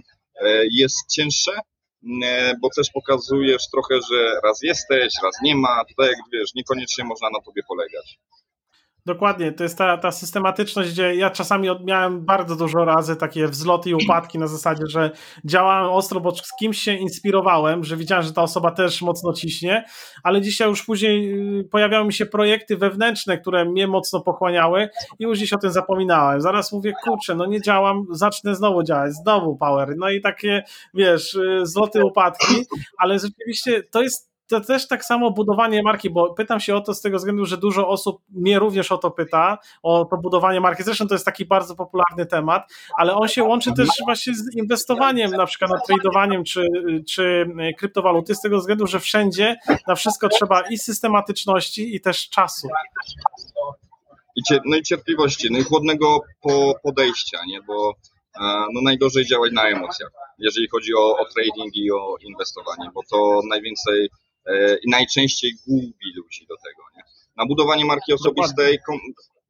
[0.71, 1.51] jest cięższe,
[2.61, 7.29] bo też pokazujesz trochę, że raz jesteś, raz nie ma, tutaj jak wiesz, niekoniecznie można
[7.29, 8.19] na tobie polegać.
[9.07, 13.89] Dokładnie, to jest ta, ta systematyczność, gdzie ja czasami miałem bardzo dużo razy takie wzloty
[13.89, 15.11] i upadki na zasadzie, że
[15.45, 19.85] działałem ostro, bo z kimś się inspirowałem, że widziałem, że ta osoba też mocno ciśnie,
[20.23, 24.89] ale dzisiaj już później y, pojawiały mi się projekty wewnętrzne, które mnie mocno pochłaniały
[25.19, 26.41] i już dziś o tym zapominałem.
[26.41, 29.93] Zaraz mówię, kurczę, no nie działam, zacznę znowu działać, znowu power.
[29.97, 32.55] No i takie, wiesz, y, zloty, upadki,
[32.97, 36.93] ale rzeczywiście to jest to też tak samo budowanie marki, bo pytam się o to
[36.93, 40.83] z tego względu, że dużo osób mnie również o to pyta, o to budowanie marki.
[40.83, 45.31] Zresztą to jest taki bardzo popularny temat, ale on się łączy też właśnie z inwestowaniem,
[45.31, 46.67] na przykład na tradowaniem czy,
[47.10, 49.55] czy kryptowaluty, z tego względu, że wszędzie
[49.88, 52.67] na wszystko trzeba i systematyczności, i też czasu.
[54.36, 57.62] I no i cierpliwości, no i chłodnego po- podejścia, nie?
[57.62, 57.93] bo
[58.41, 63.01] e, no najgorzej działać na emocjach, jeżeli chodzi o, o trading i o inwestowanie, bo
[63.12, 64.10] to najwięcej
[64.83, 66.83] i najczęściej gubi ludzi do tego.
[66.95, 67.03] Nie?
[67.36, 68.79] Na budowanie marki osobistej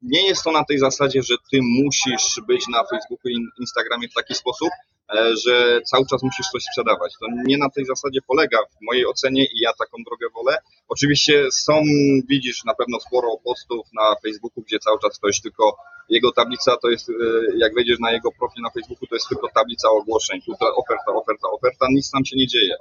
[0.02, 4.14] nie jest to na tej zasadzie, że ty musisz być na Facebooku i Instagramie w
[4.14, 4.97] taki sposób, e,
[5.44, 7.12] że cały czas musisz coś sprzedawać.
[7.20, 10.58] To nie na tej zasadzie polega w mojej ocenie i ja taką drogę wolę.
[10.88, 11.82] Oczywiście są,
[12.28, 15.76] widzisz na pewno sporo postów na Facebooku, gdzie cały czas ktoś tylko,
[16.08, 17.12] jego tablica to jest, e,
[17.56, 20.40] jak wejdziesz na jego profil na Facebooku, to jest tylko tablica ogłoszeń.
[20.42, 22.76] Tutaj oferta, oferta, oferta, nic tam się nie dzieje.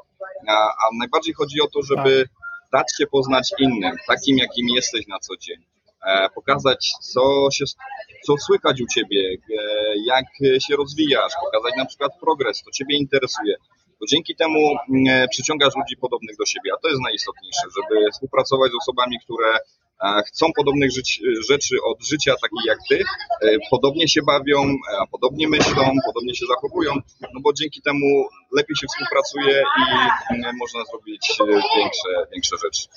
[0.47, 2.31] A, a najbardziej chodzi o to, żeby tak.
[2.71, 5.76] dać się poznać innym, takim jakim jesteś na co dzień E,
[6.35, 7.65] pokazać, co, się,
[8.25, 9.63] co słychać u Ciebie, e,
[10.07, 10.25] jak
[10.67, 13.55] się rozwijasz, pokazać na przykład progres, co Ciebie interesuje.
[13.99, 18.71] Bo dzięki temu mm, przyciągasz ludzi podobnych do siebie, a to jest najistotniejsze, żeby współpracować
[18.71, 19.59] z osobami, które
[20.27, 20.91] chcą podobnych
[21.49, 23.03] rzeczy od życia, takich jak ty,
[23.41, 28.75] e, podobnie się bawią, e, podobnie myślą, podobnie się zachowują, no bo dzięki temu lepiej
[28.75, 29.81] się współpracuje i
[30.35, 32.87] mm, można zrobić e, większe, większe rzeczy.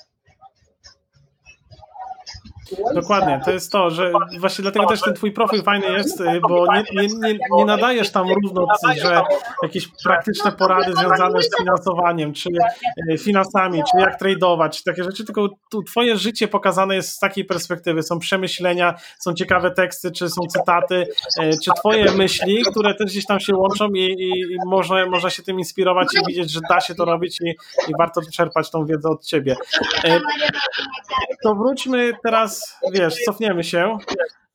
[2.93, 6.65] Dokładnie, to jest to, że właśnie dlatego też ten twój profil fajny jest, y, bo
[6.73, 8.67] nie, nie, nie, nie nadajesz tam równo,
[9.03, 9.21] że
[9.63, 12.49] jakieś praktyczne porady związane z finansowaniem, czy
[13.11, 17.45] y, finansami, czy jak tradeować, takie rzeczy, tylko tu twoje życie pokazane jest z takiej
[17.45, 23.11] perspektywy, są przemyślenia, są ciekawe teksty, czy są cytaty, y, czy twoje myśli, które też
[23.11, 26.59] gdzieś tam się łączą i, i, i można, można się tym inspirować i widzieć, że
[26.69, 27.49] da się to robić i,
[27.87, 29.55] i warto czerpać tą wiedzę od ciebie.
[31.43, 32.60] To wróćmy teraz
[32.93, 33.97] wiesz, cofniemy się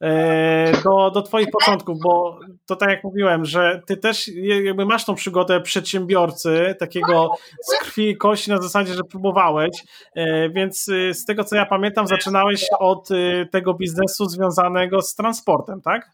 [0.00, 4.28] e, do, do Twoich początków, bo to tak jak mówiłem, że Ty też
[4.64, 7.30] jakby masz tą przygodę przedsiębiorcy, takiego
[7.62, 11.66] z krwi i kości na zasadzie, że próbowałeś, e, więc e, z tego co ja
[11.66, 13.08] pamiętam, zaczynałeś od
[13.50, 16.10] tego biznesu związanego z transportem, tak?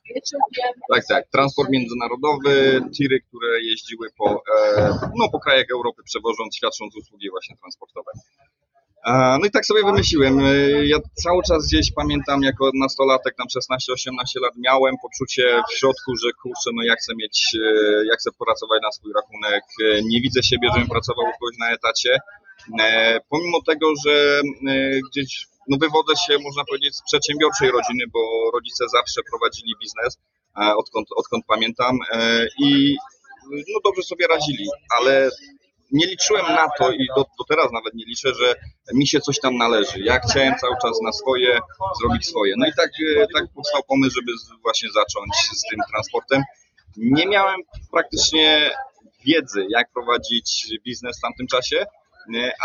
[0.95, 1.29] Tak, tak.
[1.31, 4.43] Transport międzynarodowy, tiry, które jeździły po,
[5.19, 8.11] no, po krajach Europy, przewożąc, świadcząc usługi właśnie transportowe.
[9.07, 10.41] No i tak sobie wymyśliłem.
[10.41, 16.17] Y, ja cały czas gdzieś pamiętam, jako nastolatek, tam 16-18 lat, miałem poczucie w środku,
[16.17, 20.21] że kurczę, no ja chcę mieć, y, ja chcę pracować na swój rachunek, y, nie
[20.21, 22.19] widzę siebie, żebym pracował u kogoś na etacie.
[23.29, 24.41] Pomimo tego, że
[25.11, 30.19] gdzieś no wywodzę się, można powiedzieć, z przedsiębiorczej rodziny, bo rodzice zawsze prowadzili biznes,
[30.77, 31.99] odkąd, odkąd pamiętam
[32.59, 32.97] i
[33.51, 34.67] no dobrze sobie radzili,
[34.99, 35.31] ale
[35.93, 38.55] nie liczyłem na to i do, do, teraz nawet nie liczę, że
[38.95, 40.01] mi się coś tam należy.
[40.01, 41.59] Ja chciałem cały czas na swoje
[42.01, 42.55] zrobić swoje.
[42.59, 46.43] No i tak, e, tak powstał pomysł, żeby właśnie zacząć z tym transportem.
[46.97, 48.71] Nie miałem praktycznie
[49.27, 51.87] wiedzy, jak prowadzić biznes w tamtym czasie,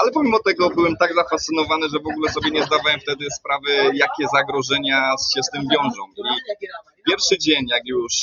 [0.02, 4.28] ale pomimo tego byłem tak zafascynowany, że w ogóle sobie nie zdawałem wtedy sprawy, jakie
[4.34, 6.04] zagrożenia się z tym wiążą.
[6.18, 8.14] I pierwszy dzień, jak już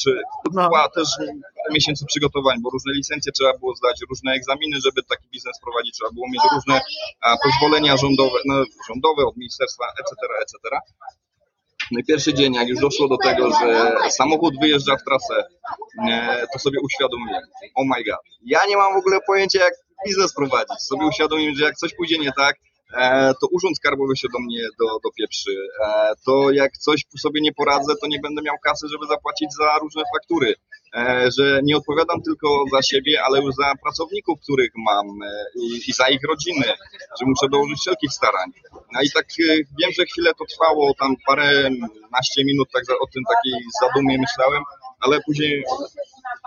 [0.53, 0.69] no.
[0.69, 1.09] była też
[1.73, 6.11] miesięcy przygotowań, bo różne licencje trzeba było zdać, różne egzaminy, żeby taki biznes prowadzić, trzeba
[6.13, 6.81] było mieć różne
[7.45, 10.55] pozwolenia rządowe, no, rządowe od ministerstwa, etc., etc.
[11.91, 15.45] No i pierwszy dzień, jak już doszło do tego, że samochód wyjeżdża w trasę,
[16.53, 17.43] to sobie uświadomiłem,
[17.75, 19.75] oh my god, ja nie mam w ogóle pojęcia, jak
[20.07, 20.81] biznes prowadzić.
[20.81, 22.57] Sobie uświadomiłem, że jak coś pójdzie nie tak,
[23.41, 25.57] to urząd skarbowy się do mnie do, dopieprzy.
[25.85, 29.79] E, to jak coś sobie nie poradzę, to nie będę miał kasy, żeby zapłacić za
[29.79, 30.55] różne faktury.
[30.97, 35.07] E, że nie odpowiadam tylko za siebie, ale już za pracowników, których mam
[35.57, 36.67] i, i za ich rodziny,
[37.21, 38.51] że muszę dołożyć wszelkich starań.
[38.93, 39.27] No i tak
[39.81, 41.71] wiem, że chwilę to trwało, tam parę
[42.13, 44.63] naście minut tak o tym takiej zadumie myślałem,
[45.05, 45.65] ale później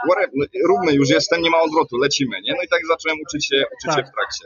[0.08, 2.54] no, róbmy, już jestem, nie ma odwrotu, lecimy, nie?
[2.58, 3.96] No i tak zacząłem uczyć się, uczyć tak.
[3.96, 4.46] się w trakcie.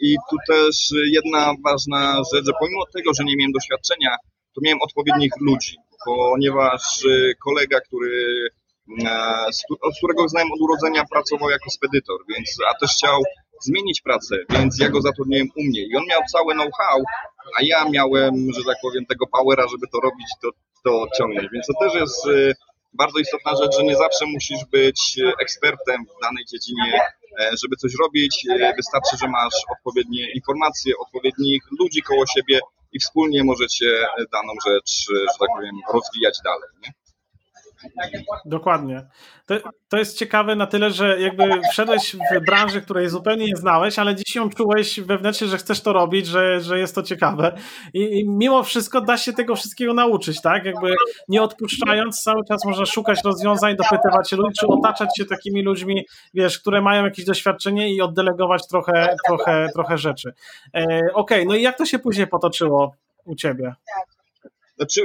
[0.00, 4.16] I tu też jedna ważna rzecz, że pomimo tego, że nie miałem doświadczenia,
[4.54, 8.48] to miałem odpowiednich ludzi, ponieważ y, kolega, który
[9.92, 13.22] z którego znałem od urodzenia, pracował jako spedytor, więc, a też chciał
[13.62, 17.02] zmienić pracę, więc ja go zatrudniłem u mnie i on miał całe know-how,
[17.58, 20.48] a ja miałem, że tak powiem, tego powera, żeby to robić, to,
[20.84, 22.54] to ciągnąć, więc to też jest y,
[22.96, 25.00] bardzo istotna rzecz, że nie zawsze musisz być
[25.42, 27.00] ekspertem w danej dziedzinie,
[27.40, 28.46] e, żeby coś robić.
[28.50, 32.60] E, wystarczy, że masz odpowiednie informacje, odpowiednich ludzi koło siebie
[32.92, 33.86] i wspólnie możecie
[34.32, 36.70] daną rzecz, że tak powiem, rozwijać dalej.
[36.82, 36.92] Nie?
[38.44, 39.06] Dokładnie.
[39.46, 39.54] To,
[39.88, 44.14] to jest ciekawe na tyle, że jakby wszedłeś w branżę, której zupełnie nie znałeś, ale
[44.14, 47.56] dziś ją czułeś wewnętrznie, że chcesz to robić, że, że jest to ciekawe.
[47.94, 50.64] I, I, mimo wszystko da się tego wszystkiego nauczyć, tak?
[50.64, 50.94] Jakby
[51.28, 56.58] nie odpuszczając, cały czas można szukać rozwiązań, dopytywać ludzi, czy otaczać się takimi ludźmi, wiesz,
[56.58, 60.32] które mają jakieś doświadczenie i oddelegować trochę, trochę, trochę rzeczy.
[60.74, 62.94] E, Okej, okay, no i jak to się później potoczyło
[63.24, 63.74] u ciebie?
[64.76, 65.00] Znaczy,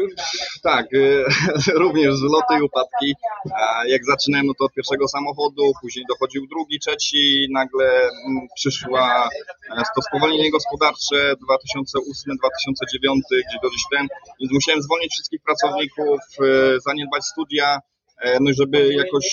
[0.63, 1.25] tak, y,
[1.83, 3.15] również zloty i upadki.
[3.87, 9.29] Jak zaczynałem, no to od pierwszego samochodu, później dochodził drugi, trzeci, nagle mm, przyszła
[9.77, 14.07] e, to spowolnienie gospodarcze 2008-2009, gdzie dość ten,
[14.39, 17.79] więc musiałem zwolnić wszystkich pracowników, e, zaniedbać studia,
[18.21, 19.25] e, no i żeby jakoś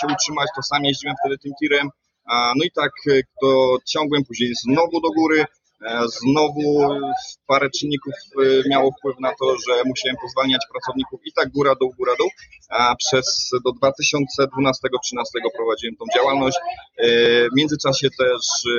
[0.00, 1.88] się utrzymać, to sam jeździłem wtedy tym tirem.
[2.28, 2.90] No i tak
[3.40, 5.61] to ciągłem później znowu do góry, E,
[6.06, 6.88] znowu
[7.46, 11.94] parę czynników e, miało wpływ na to, że musiałem pozwalniać pracowników i tak góra dół,
[11.98, 12.28] góra dół,
[12.70, 13.74] a przez do 2012-2013
[15.56, 16.58] prowadziłem tą działalność.
[16.98, 17.08] E,
[17.48, 18.72] w międzyczasie też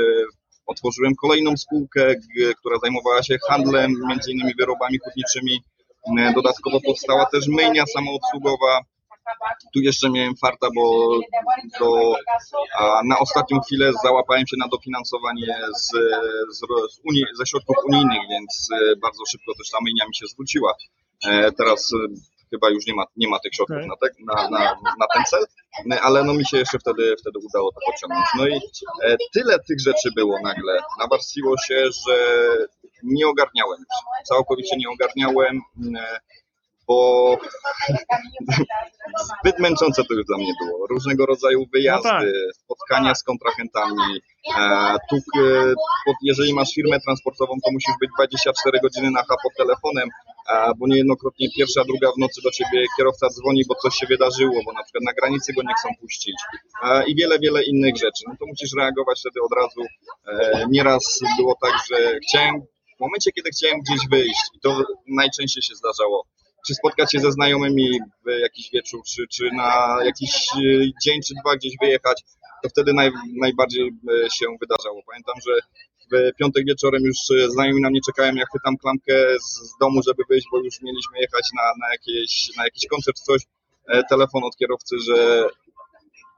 [0.66, 2.16] otworzyłem kolejną spółkę,
[2.60, 5.64] która zajmowała się handlem, między innymi wyrobami hutniczymi.
[6.36, 8.80] Dodatkowo powstała też myjnia samoobsługowa,
[9.74, 11.18] tu jeszcze miałem farta, bo
[11.80, 12.14] do,
[13.06, 15.92] na ostatnią chwilę załapałem się na dofinansowanie z,
[16.58, 16.60] z,
[16.94, 20.74] z Unii, ze środków unijnych, więc e, bardzo szybko też ta myjnia mi się zwróciła.
[21.28, 21.98] E, Teraz e,
[22.50, 23.88] chyba już nie ma, nie ma tych środków Okej.
[23.88, 24.60] na, te, na, na,
[25.00, 25.46] na ten cel,
[25.86, 28.26] No, ale no mi się jeszcze wtedy, wtedy udało to pociągnąć.
[28.38, 28.56] No i
[29.04, 30.80] e, tyle tych rzeczy było nagle.
[31.00, 32.18] Nawarstwiło się, że
[33.04, 33.80] nie ogarniałem.
[34.24, 35.62] Całkowicie nie ogarniałem,
[35.98, 36.20] e,
[36.88, 37.38] bo
[39.40, 40.88] zbyt męczące to już dla mnie było.
[40.88, 42.26] Różnego rodzaju wyjazdy, No tak.
[42.54, 44.22] spotkania z kontrahentami.
[44.58, 45.74] E, tu, e,
[46.06, 50.10] pod, jeżeli masz firmę transportową, to musisz być 24 godziny na H pod telefonem,
[50.50, 54.56] e, bo niejednokrotnie pierwsza, druga w nocy do ciebie kierowca dzwoni, bo coś się wydarzyło,
[54.66, 56.36] bo na przykład na granicy go nie chcą puścić
[56.84, 58.24] e, i wiele, wiele innych rzeczy.
[58.28, 59.82] No to musisz reagować wtedy od razu.
[60.28, 62.62] E, nieraz było tak, że chciałem,
[62.98, 66.26] w momencie, kiedy chciałem gdzieś wyjść, i to najczęściej się zdarzało,
[66.68, 70.60] czy spotkać się ze znajomymi w jakiś wieczór, czy, czy na jakiś e,
[71.04, 72.24] dzień, czy dwa gdzieś wyjechać,
[72.64, 75.02] to wtedy naj, najbardziej e, się wydarzało.
[75.08, 75.54] Pamiętam, że
[76.12, 80.02] w piątek wieczorem już e, znajomi na mnie czekają, jak chwytam klamkę z, z domu,
[80.08, 83.42] żeby wyjść, bo już mieliśmy jechać na, na, jakieś, na jakiś koncert, coś.
[83.88, 85.48] E, Telefon od kierowcy, że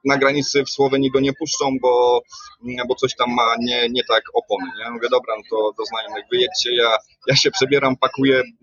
[0.06, 2.22] na granicy w Słowenii go nie puszczą, bo,
[2.88, 4.66] bo coś tam ma nie, nie tak opony.
[4.78, 4.84] Nie?
[4.84, 8.54] Ja mówię, dobra, no to do znajomych wyjedźcie, ja, ja się przebieram, pakuję m,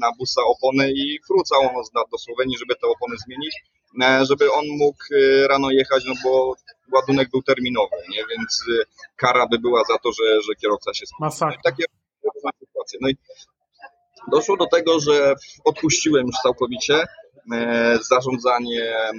[0.00, 3.54] na busa opony i wrócę noc do Słowenii, żeby te opony zmienić,
[4.02, 6.54] e, żeby on mógł e, rano jechać, no bo
[6.92, 8.22] ładunek był terminowy, nie?
[8.30, 8.84] więc e,
[9.16, 11.26] kara by była za to, że, że kierowca się spóźnił.
[11.26, 11.30] No
[11.64, 11.84] takie
[12.60, 12.98] sytuacje.
[13.02, 13.16] No i
[14.28, 17.04] doszło do tego, że odpuściłem już całkowicie
[17.52, 19.12] e, zarządzanie e,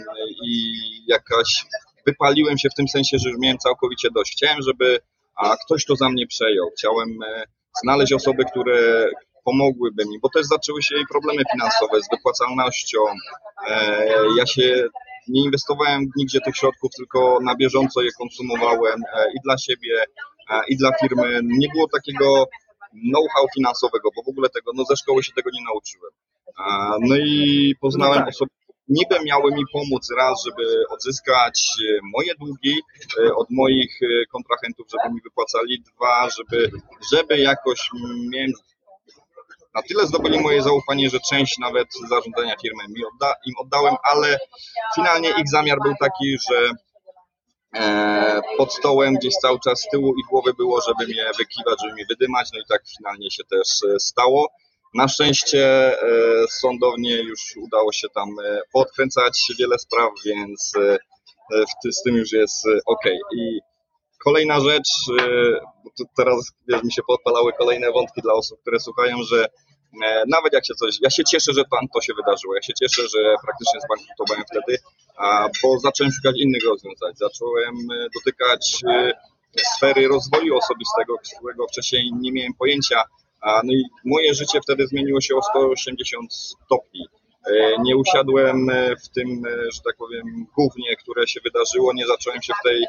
[0.45, 0.73] i
[1.07, 1.65] jakaś
[2.07, 4.31] wypaliłem się w tym sensie, że już miałem całkowicie dość.
[4.31, 4.99] Chciałem, żeby
[5.35, 6.69] a, ktoś to za mnie przejął.
[6.77, 7.43] Chciałem e,
[7.83, 9.09] znaleźć osoby, które
[9.45, 12.99] pomogłyby mi, bo też zaczęły się jej problemy finansowe z wypłacalnością.
[14.37, 14.87] Ja się
[15.27, 19.01] nie inwestowałem nigdzie tych środków, tylko na bieżąco je konsumowałem
[19.35, 20.05] i dla siebie,
[20.67, 21.39] i dla firmy.
[21.43, 22.47] Nie było takiego
[22.93, 26.11] know-how finansowego, bo w ogóle tego, no ze szkoły się tego nie nauczyłem.
[27.09, 28.29] No i poznałem No tak.
[28.29, 28.51] osoby,
[28.87, 32.75] niby miały mi pomóc raz, żeby odzyskać e, moje długi
[33.19, 36.71] e, od moich e, kontrahentów, żeby mi wypłacali, dwa, żeby,
[37.13, 37.89] żeby jakoś
[38.31, 38.51] miałem
[39.75, 44.37] na tyle zdobyli moje zaufanie, że część nawet zarządzania firmy mi odda, im oddałem, ale
[44.95, 46.71] finalnie ich zamiar był taki, że
[48.57, 52.05] pod stołem gdzieś cały czas z tyłu ich głowy było, żeby mnie wykiwać, żeby mnie
[52.09, 54.47] wydymać, no i tak finalnie się też e, stało.
[54.93, 55.65] Na szczęście
[56.01, 60.97] e, sądownie już udało się tam e, podkręcać wiele spraw, więc e,
[61.85, 63.05] e, z tym już jest ok.
[63.37, 63.59] I
[64.23, 69.45] kolejna rzecz, e, teraz wiesz, mi się podpalały kolejne wątki dla osób, które słuchają, że
[69.45, 69.49] e,
[70.27, 73.01] nawet jak się coś, ja się cieszę, że tam to się wydarzyło, ja się cieszę,
[73.01, 74.77] że praktycznie zbankrutowałem wtedy,
[75.17, 79.13] a, bo zacząłem szukać innych rozwiązań, zacząłem e, dotykać e,
[79.75, 83.03] sfery rozwoju osobistego, którego wcześniej nie miałem pojęcia,
[83.41, 87.07] a, no i moje życie wtedy zmieniło się o 180 stopni.
[87.47, 90.25] E, Nie usiadłem e, w tym, e, że tak powiem,
[90.57, 92.85] gównie, które się wydarzyło, nie zacząłem się w tej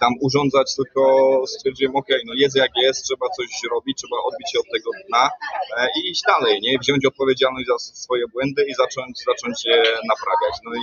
[0.00, 1.02] tam urządzać, tylko
[1.46, 5.30] stwierdziłem, ok, no jest jak jest, trzeba coś robić, trzeba odbić się od tego dna
[5.96, 6.78] i iść dalej, nie?
[6.78, 9.76] Wziąć odpowiedzialność za swoje błędy i zacząć, zacząć je
[10.12, 10.54] naprawiać.
[10.64, 10.82] No i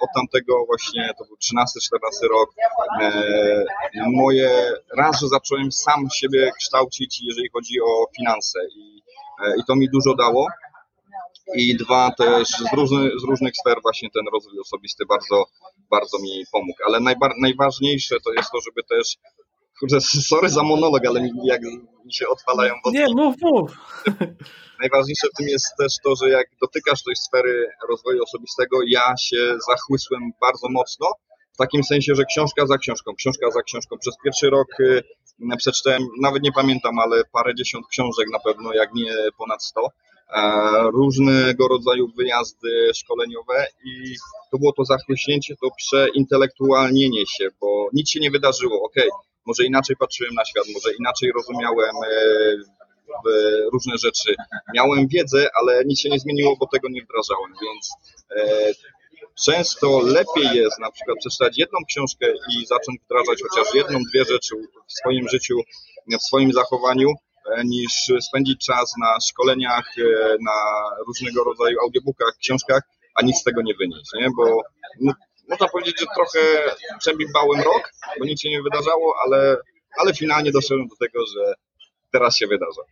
[0.00, 2.50] od tamtego właśnie, to był 13-14 rok,
[4.06, 9.02] moje, raz, że zacząłem sam siebie kształcić, jeżeli chodzi o finanse i,
[9.60, 10.46] i to mi dużo dało.
[11.56, 15.44] I dwa też z, różny, z różnych sfer właśnie ten rozwój osobisty bardzo,
[15.90, 16.78] bardzo mi pomógł.
[16.86, 19.16] Ale najbar, najważniejsze to jest to, żeby też,
[19.80, 21.62] kurde, sorry za monolog, ale mi, jak
[22.04, 23.00] mi się odpalają wątki.
[23.00, 23.70] Nie, mów, mów.
[24.80, 29.56] Najważniejsze w tym jest też to, że jak dotykasz tej sfery rozwoju osobistego, ja się
[29.68, 31.06] zachłysłem bardzo mocno,
[31.54, 33.98] w takim sensie, że książka za książką, książka za książką.
[33.98, 35.02] Przez pierwszy rok y,
[35.58, 39.88] przeczytałem, nawet nie pamiętam, ale parę dziesiąt książek na pewno, jak nie ponad sto.
[40.32, 40.42] E,
[40.92, 44.14] różnego rodzaju wyjazdy szkoleniowe i
[44.50, 48.82] to było to zachłyśnięcie, to przeintelektualnienie się, bo nic się nie wydarzyło.
[48.82, 49.08] Okej,
[49.46, 52.20] może inaczej patrzyłem na świat, może inaczej rozumiałem e,
[53.72, 54.34] różne rzeczy.
[54.74, 57.90] Miałem wiedzę, ale nic się nie zmieniło, bo tego nie wdrażałem, więc
[58.36, 58.72] e,
[59.44, 64.54] często lepiej jest na przykład przeczytać jedną książkę i zacząć wdrażać chociaż jedną, dwie rzeczy
[64.88, 65.56] w swoim życiu,
[66.18, 67.08] w swoim zachowaniu,
[67.64, 70.56] niż spędzić czas na szkoleniach, e, na
[71.06, 72.82] różnego rodzaju audiobookach, książkach,
[73.14, 74.28] a nic z tego nie wynieść, nie?
[74.36, 74.62] Bo
[75.00, 75.12] no,
[75.48, 76.40] można powiedzieć, że trochę
[76.98, 79.56] przebimbałem rok, bo nic się nie wydarzało, ale,
[79.98, 81.54] ale finalnie doszedłem do tego, że
[82.12, 82.82] teraz się wydarza.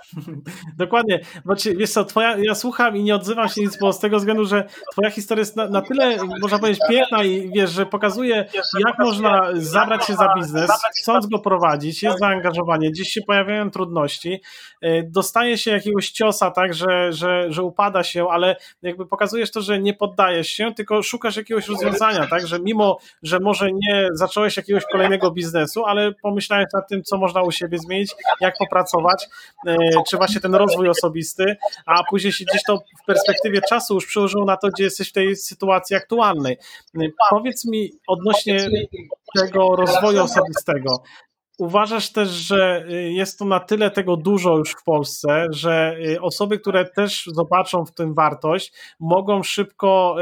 [0.78, 1.20] Dokładnie.
[1.44, 4.44] Znaczy, wiesz co, twoja, ja słucham i nie odzywam się nic, bo z tego względu,
[4.44, 8.48] że twoja historia jest na, na tyle, można powiedzieć, piękna i wiesz, że pokazuje,
[8.86, 10.70] jak można zabrać się za biznes,
[11.00, 14.40] chcąc go prowadzić, jest zaangażowanie, gdzieś się pojawiają trudności,
[14.80, 19.60] e, dostaje się jakiegoś ciosa, tak, że, że, że upada się, ale jakby pokazujesz to,
[19.60, 24.56] że nie poddajesz się, tylko szukasz jakiegoś rozwiązania, tak, że mimo, że może nie zacząłeś
[24.56, 29.28] jakiegoś kolejnego biznesu, ale pomyślałeś nad tym, co można u siebie zmienić, jak popracować,
[29.66, 29.76] e,
[30.08, 31.56] czy właśnie ten rozwój osobisty,
[31.86, 35.12] a później się gdzieś to w perspektywie czasu już przełożyło na to, gdzie jesteś w
[35.12, 36.58] tej sytuacji aktualnej.
[37.00, 38.68] E, powiedz mi odnośnie
[39.38, 41.02] tego rozwoju osobistego.
[41.58, 46.58] Uważasz też, że y, jest to na tyle tego dużo już w Polsce, że osoby,
[46.58, 50.16] które też zobaczą w tym wartość, mogą szybko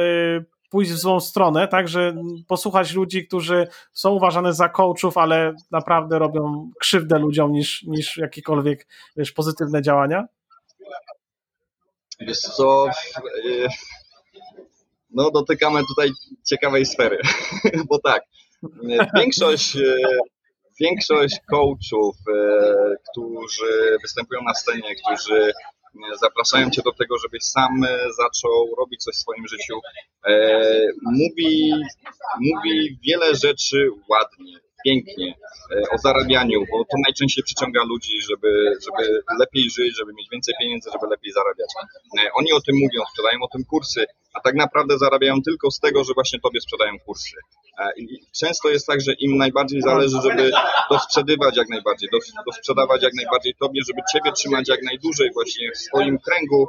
[0.70, 2.14] pójść w złą stronę, tak, że
[2.48, 8.86] posłuchać ludzi, którzy są uważane za coachów, ale naprawdę robią krzywdę ludziom niż, niż jakiekolwiek
[9.16, 10.24] wiesz, pozytywne działania?
[12.20, 12.86] Wiesz co,
[15.10, 16.10] no dotykamy tutaj
[16.46, 17.18] ciekawej sfery,
[17.88, 18.22] bo tak,
[19.16, 19.76] większość
[20.80, 25.52] większość coachów, e, którzy występują na scenie, którzy e,
[26.20, 29.80] zapraszają cię do tego, żebyś sam e, zaczął robić coś w swoim życiu,
[31.02, 31.72] mówi,
[32.40, 35.34] mówi wiele rzeczy ładnie, pięknie
[35.94, 40.90] o zarabianiu, bo to najczęściej przyciąga ludzi, żeby, żeby lepiej żyć, żeby mieć więcej pieniędzy,
[40.92, 41.70] żeby lepiej zarabiać.
[42.34, 46.04] Oni o tym mówią, sprzedają o tym kursy, a tak naprawdę zarabiają tylko z tego,
[46.04, 47.36] że właśnie tobie sprzedają kursy.
[47.78, 50.50] E, I często jest tak, że im najbardziej zależy, żeby
[50.90, 52.08] dosprzedywać jak najbardziej,
[52.46, 56.68] dosprzedawać jak najbardziej tobie, żeby ciebie trzymać jak najdłużej właśnie w swoim kręgu,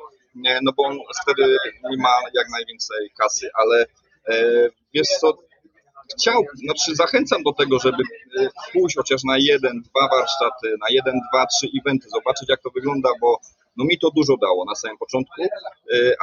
[0.62, 1.58] no bo on wtedy
[1.98, 3.86] ma jak najwięcej kasy, ale
[4.28, 5.38] e, wiesz co,
[6.18, 8.04] chciał, znaczy zachęcam do tego, żeby
[8.40, 12.70] e, pójść chociaż na jeden, dwa warsztaty, na jeden, dwa, trzy eventy, zobaczyć jak to
[12.76, 13.40] wygląda, bo
[13.78, 15.42] no mi to dużo dało na samym początku,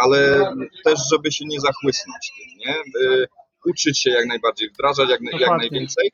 [0.03, 0.53] ale
[0.85, 2.75] też, żeby się nie zachłysnąć tym, nie?
[3.67, 6.11] uczyć się jak najbardziej, wdrażać jak, jak najwięcej,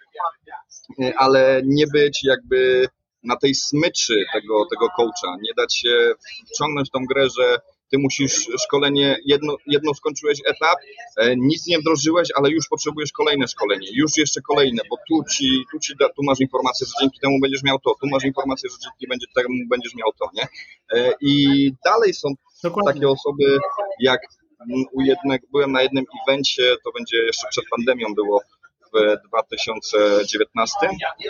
[1.16, 2.88] ale nie być jakby
[3.22, 6.14] na tej smyczy tego, tego coacha, nie dać się
[6.54, 7.58] wciągnąć tą grę, że
[7.94, 10.78] ty musisz szkolenie, jedno, jedno skończyłeś etap,
[11.16, 15.64] e, nic nie wdrożyłeś, ale już potrzebujesz kolejne szkolenie, już jeszcze kolejne, bo tu ci,
[15.72, 18.70] tu, ci da, tu masz informację, że dzięki temu będziesz miał to, tu masz informację,
[18.70, 20.46] że dzięki będzie, temu będziesz miał to, nie?
[20.94, 21.34] E, I
[21.84, 22.28] dalej są
[22.62, 22.92] Dokładnie.
[22.92, 23.58] takie osoby
[24.00, 24.20] jak
[24.92, 28.40] u jednego, byłem na jednym evencie, to będzie jeszcze przed pandemią było
[28.94, 30.76] w 2019,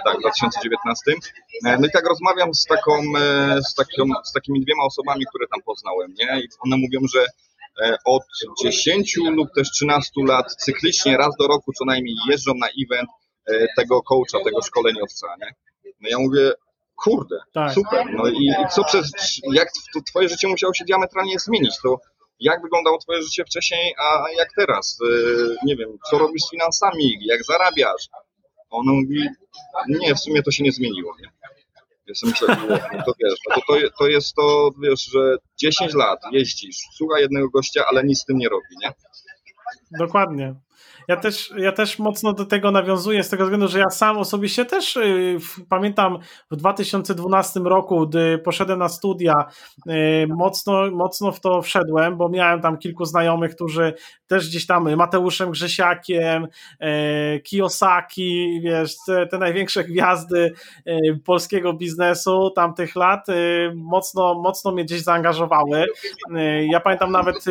[0.04, 1.12] tak, 2019.
[1.64, 5.46] E, no i tak rozmawiam z taką, e, z, taką, z takimi dwiema osobami, które
[5.48, 6.40] tam poznałem, nie?
[6.40, 7.26] I one mówią, że
[7.82, 8.22] e, od
[8.62, 13.10] 10 lub też 13 lat cyklicznie raz do roku co najmniej jeżdżą na event
[13.76, 15.54] tego coacha, tego szkoleniowca, nie?
[16.00, 16.52] No ja mówię,
[16.96, 17.72] kurde, tak.
[17.72, 19.12] super, no i, i co przez,
[19.52, 19.68] jak
[20.10, 21.98] twoje życie musiało się diametralnie zmienić, to
[22.40, 24.98] jak wyglądało Twoje życie wcześniej, a jak teraz?
[25.00, 28.08] Y, nie wiem, co robisz z finansami, jak zarabiasz?
[28.70, 29.28] Ona mówi,
[29.88, 31.28] nie, w sumie to się nie zmieniło, nie?
[32.24, 36.76] Myślę, no to wiesz, no to, to, to jest to, wiesz, że 10 lat jeździsz,
[36.96, 38.92] słucha jednego gościa, ale nic z tym nie robi, nie?
[39.98, 40.54] Dokładnie.
[41.08, 44.64] Ja też, ja też mocno do tego nawiązuję z tego względu, że ja sam osobiście
[44.64, 46.18] też y, pamiętam
[46.50, 49.34] w 2012 roku, gdy poszedłem na studia,
[49.88, 53.94] y, mocno, mocno w to wszedłem, bo miałem tam kilku znajomych, którzy
[54.26, 56.44] też gdzieś tam Mateuszem Grzesiakiem,
[57.34, 60.52] y, Kiyosaki, wiesz, te, te największe gwiazdy
[61.24, 63.26] polskiego biznesu tamtych lat
[63.74, 65.86] mocno, mocno mnie gdzieś zaangażowały.
[66.68, 67.44] Ja pamiętam nawet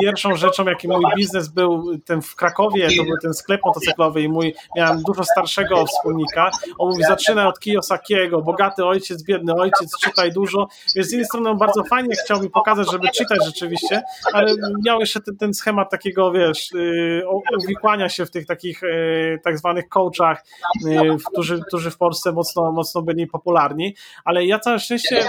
[0.00, 4.28] pierwszą rzeczą, jaki mój biznes był ten w Krakowie, to był ten sklep motocyklowy i
[4.28, 10.32] mój, miałem dużo starszego wspólnika, on mówi, zaczynaj od Kiyosakiego, bogaty ojciec, biedny ojciec, czytaj
[10.32, 14.02] dużo, więc z jednej strony on bardzo fajnie chciał mi pokazać, żeby czytać rzeczywiście,
[14.32, 14.54] ale
[14.86, 17.22] miał jeszcze ten, ten schemat takiego, wiesz, y,
[17.64, 20.44] uwikłania się w tych takich y, tak zwanych coachach,
[20.86, 23.94] y, którzy, którzy w Polsce mocno, mocno byli popularni,
[24.24, 25.24] ale ja całe szczęście,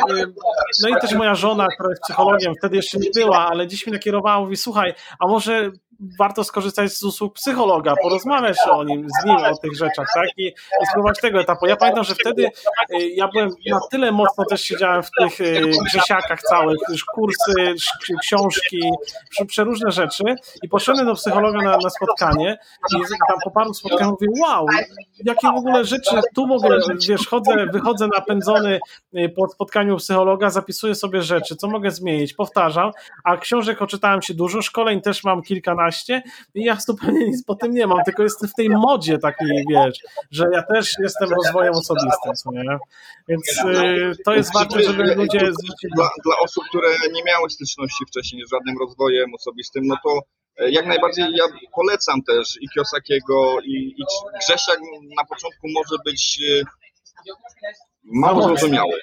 [0.83, 3.93] no i też moja żona, która jest psychologiem, wtedy jeszcze nie była, ale dziś mi
[3.93, 5.71] nakierowała, mówi, słuchaj, a może
[6.19, 10.27] warto skorzystać z usług psychologa, porozmawiać o nim, z nim o tych rzeczach, tak?
[10.37, 10.47] I,
[10.81, 11.67] i spróbować tego etapu.
[11.67, 12.45] Ja pamiętam, że wtedy
[12.93, 17.75] y, ja byłem na tyle mocno też siedziałem w tych y, grzesiakach całych, już kursy,
[18.21, 18.91] książki,
[19.47, 20.23] przeróżne rzeczy
[20.63, 22.57] i poszedłem do psychologa na, na spotkanie
[22.95, 24.65] i tam po paru spotkaniach mówię, wow,
[25.25, 26.69] jakie w ogóle rzeczy tu mogę,
[27.09, 28.79] wiesz, chodzę, wychodzę napędzony
[29.17, 32.91] y, po spotkaniu psychologa, zapisuję sobie rzeczy, co mogę zmienić, powtarzam,
[33.23, 36.21] a książek oczytałem się dużo, szkoleń też mam kilkanaście podcaście
[36.55, 39.99] i ja zupełnie nic po tym nie mam, tylko jestem w tej modzie takiej, wiesz,
[40.31, 42.77] że ja też jestem rozwojem osobistym, nie?
[43.27, 45.39] Więc y, to jest ważne, żeby ludzie.
[45.95, 50.19] Dla, dla osób, które nie miały styczności wcześniej z żadnym rozwojem osobistym, no to
[50.57, 54.03] e, jak najbardziej ja polecam też i Kiosakiego i, i
[54.39, 54.79] Grzesiak
[55.17, 56.63] na początku może być e,
[58.03, 58.93] mało zrozumiały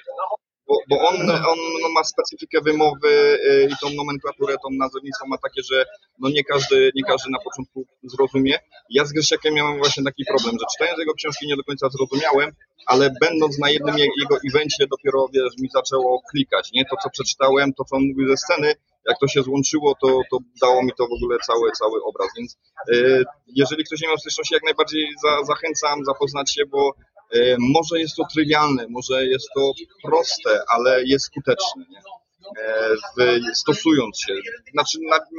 [0.67, 5.37] bo, bo on, on no, ma specyfikę wymowy y, i tą nomenklaturę, tą nazewnictwo ma
[5.37, 5.85] takie, że
[6.19, 8.59] no nie każdy, nie każdy na początku zrozumie.
[8.89, 12.51] Ja z Grzesiekiem miałem właśnie taki problem, że czytając jego książki nie do końca zrozumiałem,
[12.85, 16.85] ale będąc na jednym jego evencie dopiero wiesz, mi zaczęło klikać, nie?
[16.85, 18.73] To co przeczytałem, to co on mówił ze sceny,
[19.09, 22.57] jak to się złączyło, to, to dało mi to w ogóle cały, cały obraz, więc
[22.87, 26.93] yy, jeżeli ktoś nie miał styczności, jak najbardziej za, zachęcam zapoznać się, bo
[27.59, 29.73] może jest to trywialne, może jest to
[30.03, 31.85] proste, ale jest skuteczne.
[31.89, 31.99] Nie?
[32.57, 34.33] E, w, stosując się,
[34.73, 34.97] znaczy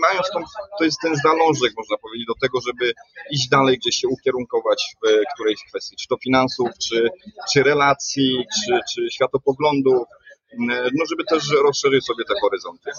[0.09, 0.41] mając tą,
[0.79, 2.93] to jest ten zalążek, można powiedzieć, do tego, żeby
[3.31, 7.09] iść dalej, gdzieś się ukierunkować w którejś kwestii, czy to finansów, czy,
[7.53, 10.03] czy relacji, czy, czy światopoglądów,
[10.59, 12.91] no żeby też rozszerzyć sobie te horyzonty.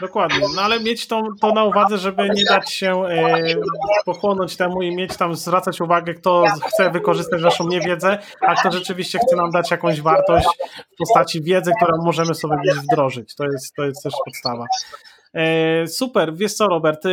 [0.00, 3.54] Dokładnie, no ale mieć to, to na uwadze, żeby nie dać się e,
[4.04, 9.18] pochłonąć temu i mieć tam, zwracać uwagę, kto chce wykorzystać naszą niewiedzę, a kto rzeczywiście
[9.18, 10.46] chce nam dać jakąś wartość
[10.94, 13.34] w postaci wiedzy, którą możemy sobie wdrożyć.
[13.34, 14.64] To jest, to jest też podstawa.
[15.34, 17.04] E, super, wiesz co Robert,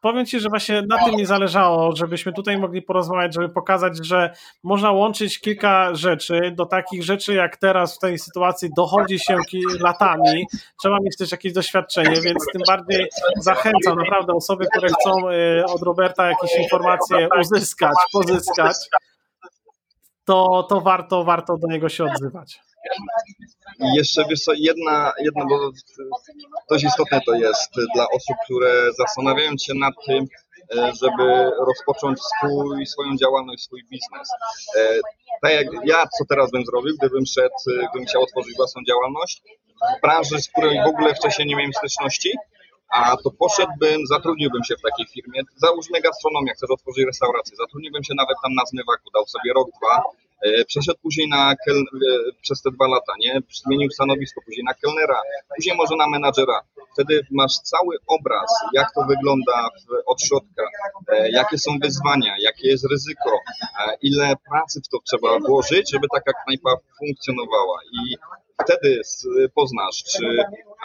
[0.00, 4.32] powiem Ci, że właśnie na tym mi zależało, żebyśmy tutaj mogli porozmawiać, żeby pokazać, że
[4.62, 9.36] można łączyć kilka rzeczy do takich rzeczy, jak teraz w tej sytuacji dochodzi się
[9.80, 10.46] latami,
[10.82, 13.06] trzeba mieć też jakieś doświadczenie, więc tym bardziej
[13.40, 18.76] zachęcam naprawdę osoby, które chcą y, od Roberta jakieś informacje uzyskać, pozyskać,
[20.24, 22.67] to, to warto, warto do niego się odzywać.
[23.80, 25.70] I jeszcze wiesz co, jedna, jedna, bo
[26.70, 30.24] dość istotne to jest dla osób, które zastanawiają się nad tym,
[30.76, 34.28] e, żeby rozpocząć swój, swoją działalność, swój biznes.
[34.76, 35.00] E,
[35.42, 39.42] tak jak ja, co teraz bym zrobił, gdybym szedł, gdybym chciał otworzyć własną działalność
[39.98, 42.32] w branży, z której w ogóle wcześniej nie miałem styczności,
[42.88, 48.14] a to poszedłbym, zatrudniłbym się w takiej firmie, załóżmy gastronomię, chcę otworzyć restaurację, zatrudniłbym się
[48.14, 50.27] nawet tam na zmywaku, dał sobie rok, dwa, E,
[50.66, 51.52] przeszedł później na.
[51.52, 51.56] E,
[52.42, 53.40] przez te dwa lata, nie?
[53.64, 55.20] Zmienił stanowisko, później na kelnera,
[55.56, 56.60] później może na menadżera.
[56.92, 60.62] Wtedy masz cały obraz, jak to wygląda w, od środka,
[61.08, 63.38] e, jakie są wyzwania, jakie jest ryzyko,
[64.02, 67.78] ile pracy w to trzeba włożyć, żeby taka knajpa funkcjonowała.
[67.92, 68.16] I
[68.64, 69.00] wtedy
[69.54, 70.38] poznasz, czy,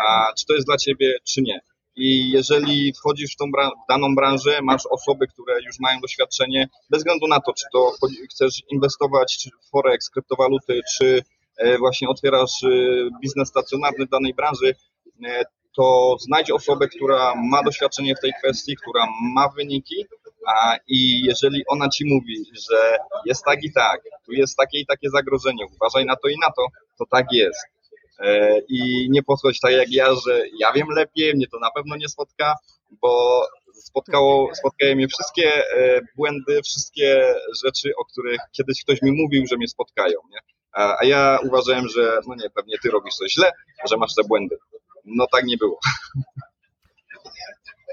[0.08, 1.62] a, czy to jest dla ciebie, czy nie.
[1.96, 7.00] I jeżeli wchodzisz w tą w daną branżę, masz osoby, które już mają doświadczenie, bez
[7.00, 7.92] względu na to, czy to
[8.32, 11.24] chcesz inwestować czy w forex, kryptowaluty, czy
[11.58, 12.70] e, właśnie otwierasz e,
[13.22, 14.76] biznes stacjonarny w danej branży,
[15.26, 15.44] e,
[15.76, 20.06] to znajdź osobę, która ma doświadczenie w tej kwestii, która ma wyniki,
[20.48, 24.86] a i jeżeli ona ci mówi, że jest tak i tak, tu jest takie i
[24.86, 26.66] takie zagrożenie, uważaj na to i na to,
[27.00, 27.66] to tak jest.
[28.24, 31.96] E, i nie posłuchać tak jak ja, że ja wiem lepiej, mnie to na pewno
[31.96, 32.56] nie spotka,
[33.02, 33.42] bo
[33.74, 39.58] spotkało, spotkały mnie wszystkie e, błędy, wszystkie rzeczy, o których kiedyś ktoś mi mówił, że
[39.58, 40.40] mnie spotkają, nie?
[40.74, 43.52] A ja uważałem, że no nie, pewnie ty robisz coś źle,
[43.90, 44.58] że masz te błędy.
[45.06, 45.80] No tak nie było.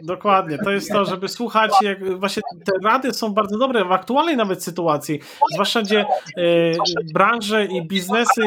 [0.03, 4.37] Dokładnie, to jest to, żeby słuchać, jak właśnie te rady są bardzo dobre w aktualnej
[4.37, 5.21] nawet sytuacji,
[5.53, 6.05] zwłaszcza gdzie
[6.39, 6.77] y,
[7.15, 8.43] branże i biznesy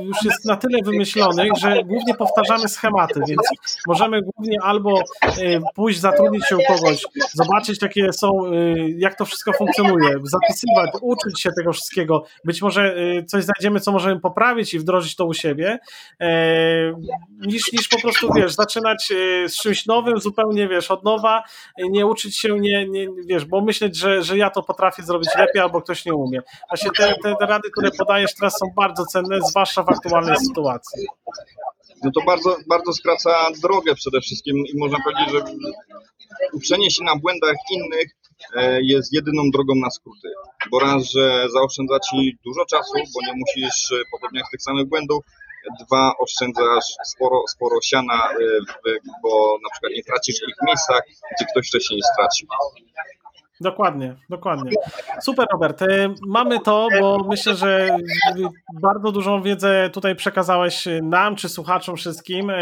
[0.00, 3.40] już jest na tyle wymyślonych, że głównie powtarzamy schematy, więc
[3.86, 5.00] możemy głównie albo
[5.38, 7.02] y, pójść zatrudnić się u kogoś,
[7.32, 12.96] zobaczyć jakie są, y, jak to wszystko funkcjonuje, zapisywać, uczyć się tego wszystkiego, być może
[13.26, 15.78] coś znajdziemy, co możemy poprawić i wdrożyć to u siebie,
[17.46, 19.12] niż, niż po prostu, wiesz, zaczynać
[19.46, 21.42] z czymś nowym, zupełnie, wiesz, nowa,
[21.78, 25.62] nie uczyć się, nie, nie wiesz, bo myśleć, że, że ja to potrafię zrobić lepiej
[25.62, 26.42] albo ktoś nie umie.
[26.70, 31.06] Właśnie te, te rady, które podajesz teraz są bardzo cenne, zwłaszcza w aktualnej sytuacji.
[32.04, 33.30] No to bardzo, bardzo skraca
[33.62, 35.44] drogę przede wszystkim i można powiedzieć, że
[36.52, 38.08] uczenie się na błędach innych
[38.56, 40.28] e, jest jedyną drogą na skróty.
[40.70, 45.24] Bo raz, że zaoszczędza ci dużo czasu, bo nie musisz popełniać tych samych błędów,
[45.80, 51.02] Dwa, oszczędzasz sporo, sporo siana, y, bo na przykład nie tracisz ich w miejscach,
[51.36, 52.48] gdzie ktoś wcześniej stracił.
[53.60, 54.70] Dokładnie, dokładnie.
[55.20, 55.82] Super, Robert.
[55.82, 55.86] E,
[56.26, 57.88] mamy to, bo myślę, że
[58.82, 62.50] bardzo dużą wiedzę tutaj przekazałeś nam, czy słuchaczom wszystkim.
[62.50, 62.56] E,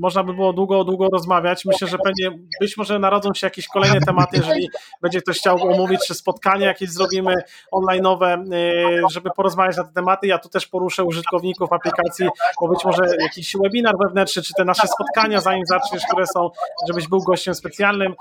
[0.00, 1.64] można by było długo, długo rozmawiać.
[1.64, 4.68] Myślę, że pewnie być może narodzą się jakieś kolejne tematy, jeżeli
[5.02, 7.34] będzie ktoś chciał omówić, czy spotkanie jakieś zrobimy
[7.72, 10.26] online'owe, e, żeby porozmawiać na te tematy.
[10.26, 12.28] Ja tu też poruszę użytkowników aplikacji,
[12.60, 16.50] bo być może jakiś webinar wewnętrzny, czy te nasze spotkania, zanim zaczniesz, które są,
[16.88, 18.14] żebyś był gościem specjalnym,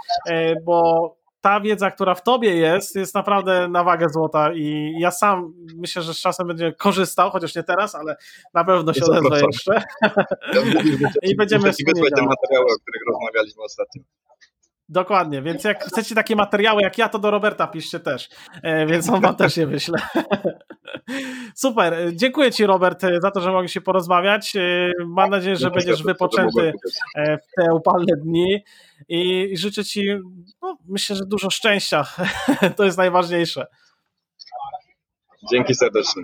[0.65, 5.53] bo ta wiedza, która w tobie jest, jest naprawdę na wagę złota i ja sam
[5.75, 8.15] myślę, że z czasem będzie korzystał, chociaż nie teraz, ale
[8.53, 9.83] na pewno się odezwę jeszcze.
[10.53, 10.61] Ja
[11.23, 14.03] I będziemy wspólnie te materiały, o których rozmawialiśmy ostatnio.
[14.91, 18.29] Dokładnie, więc jak chcecie takie materiały jak ja, to do Roberta piszcie też,
[18.63, 19.99] e, więc on wam też je wyśle.
[21.55, 24.55] Super, dziękuję Ci Robert za to, że mogli się porozmawiać.
[24.55, 26.73] E, mam nadzieję, że będziesz wypoczęty
[27.15, 28.63] e, w te upalne dni
[29.09, 30.07] i życzę Ci,
[30.61, 32.05] no, myślę, że dużo szczęścia,
[32.77, 33.67] to jest najważniejsze.
[35.51, 36.23] Dzięki serdecznie.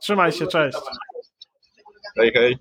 [0.00, 0.78] Trzymaj się, cześć.
[2.16, 2.58] Hej, hej.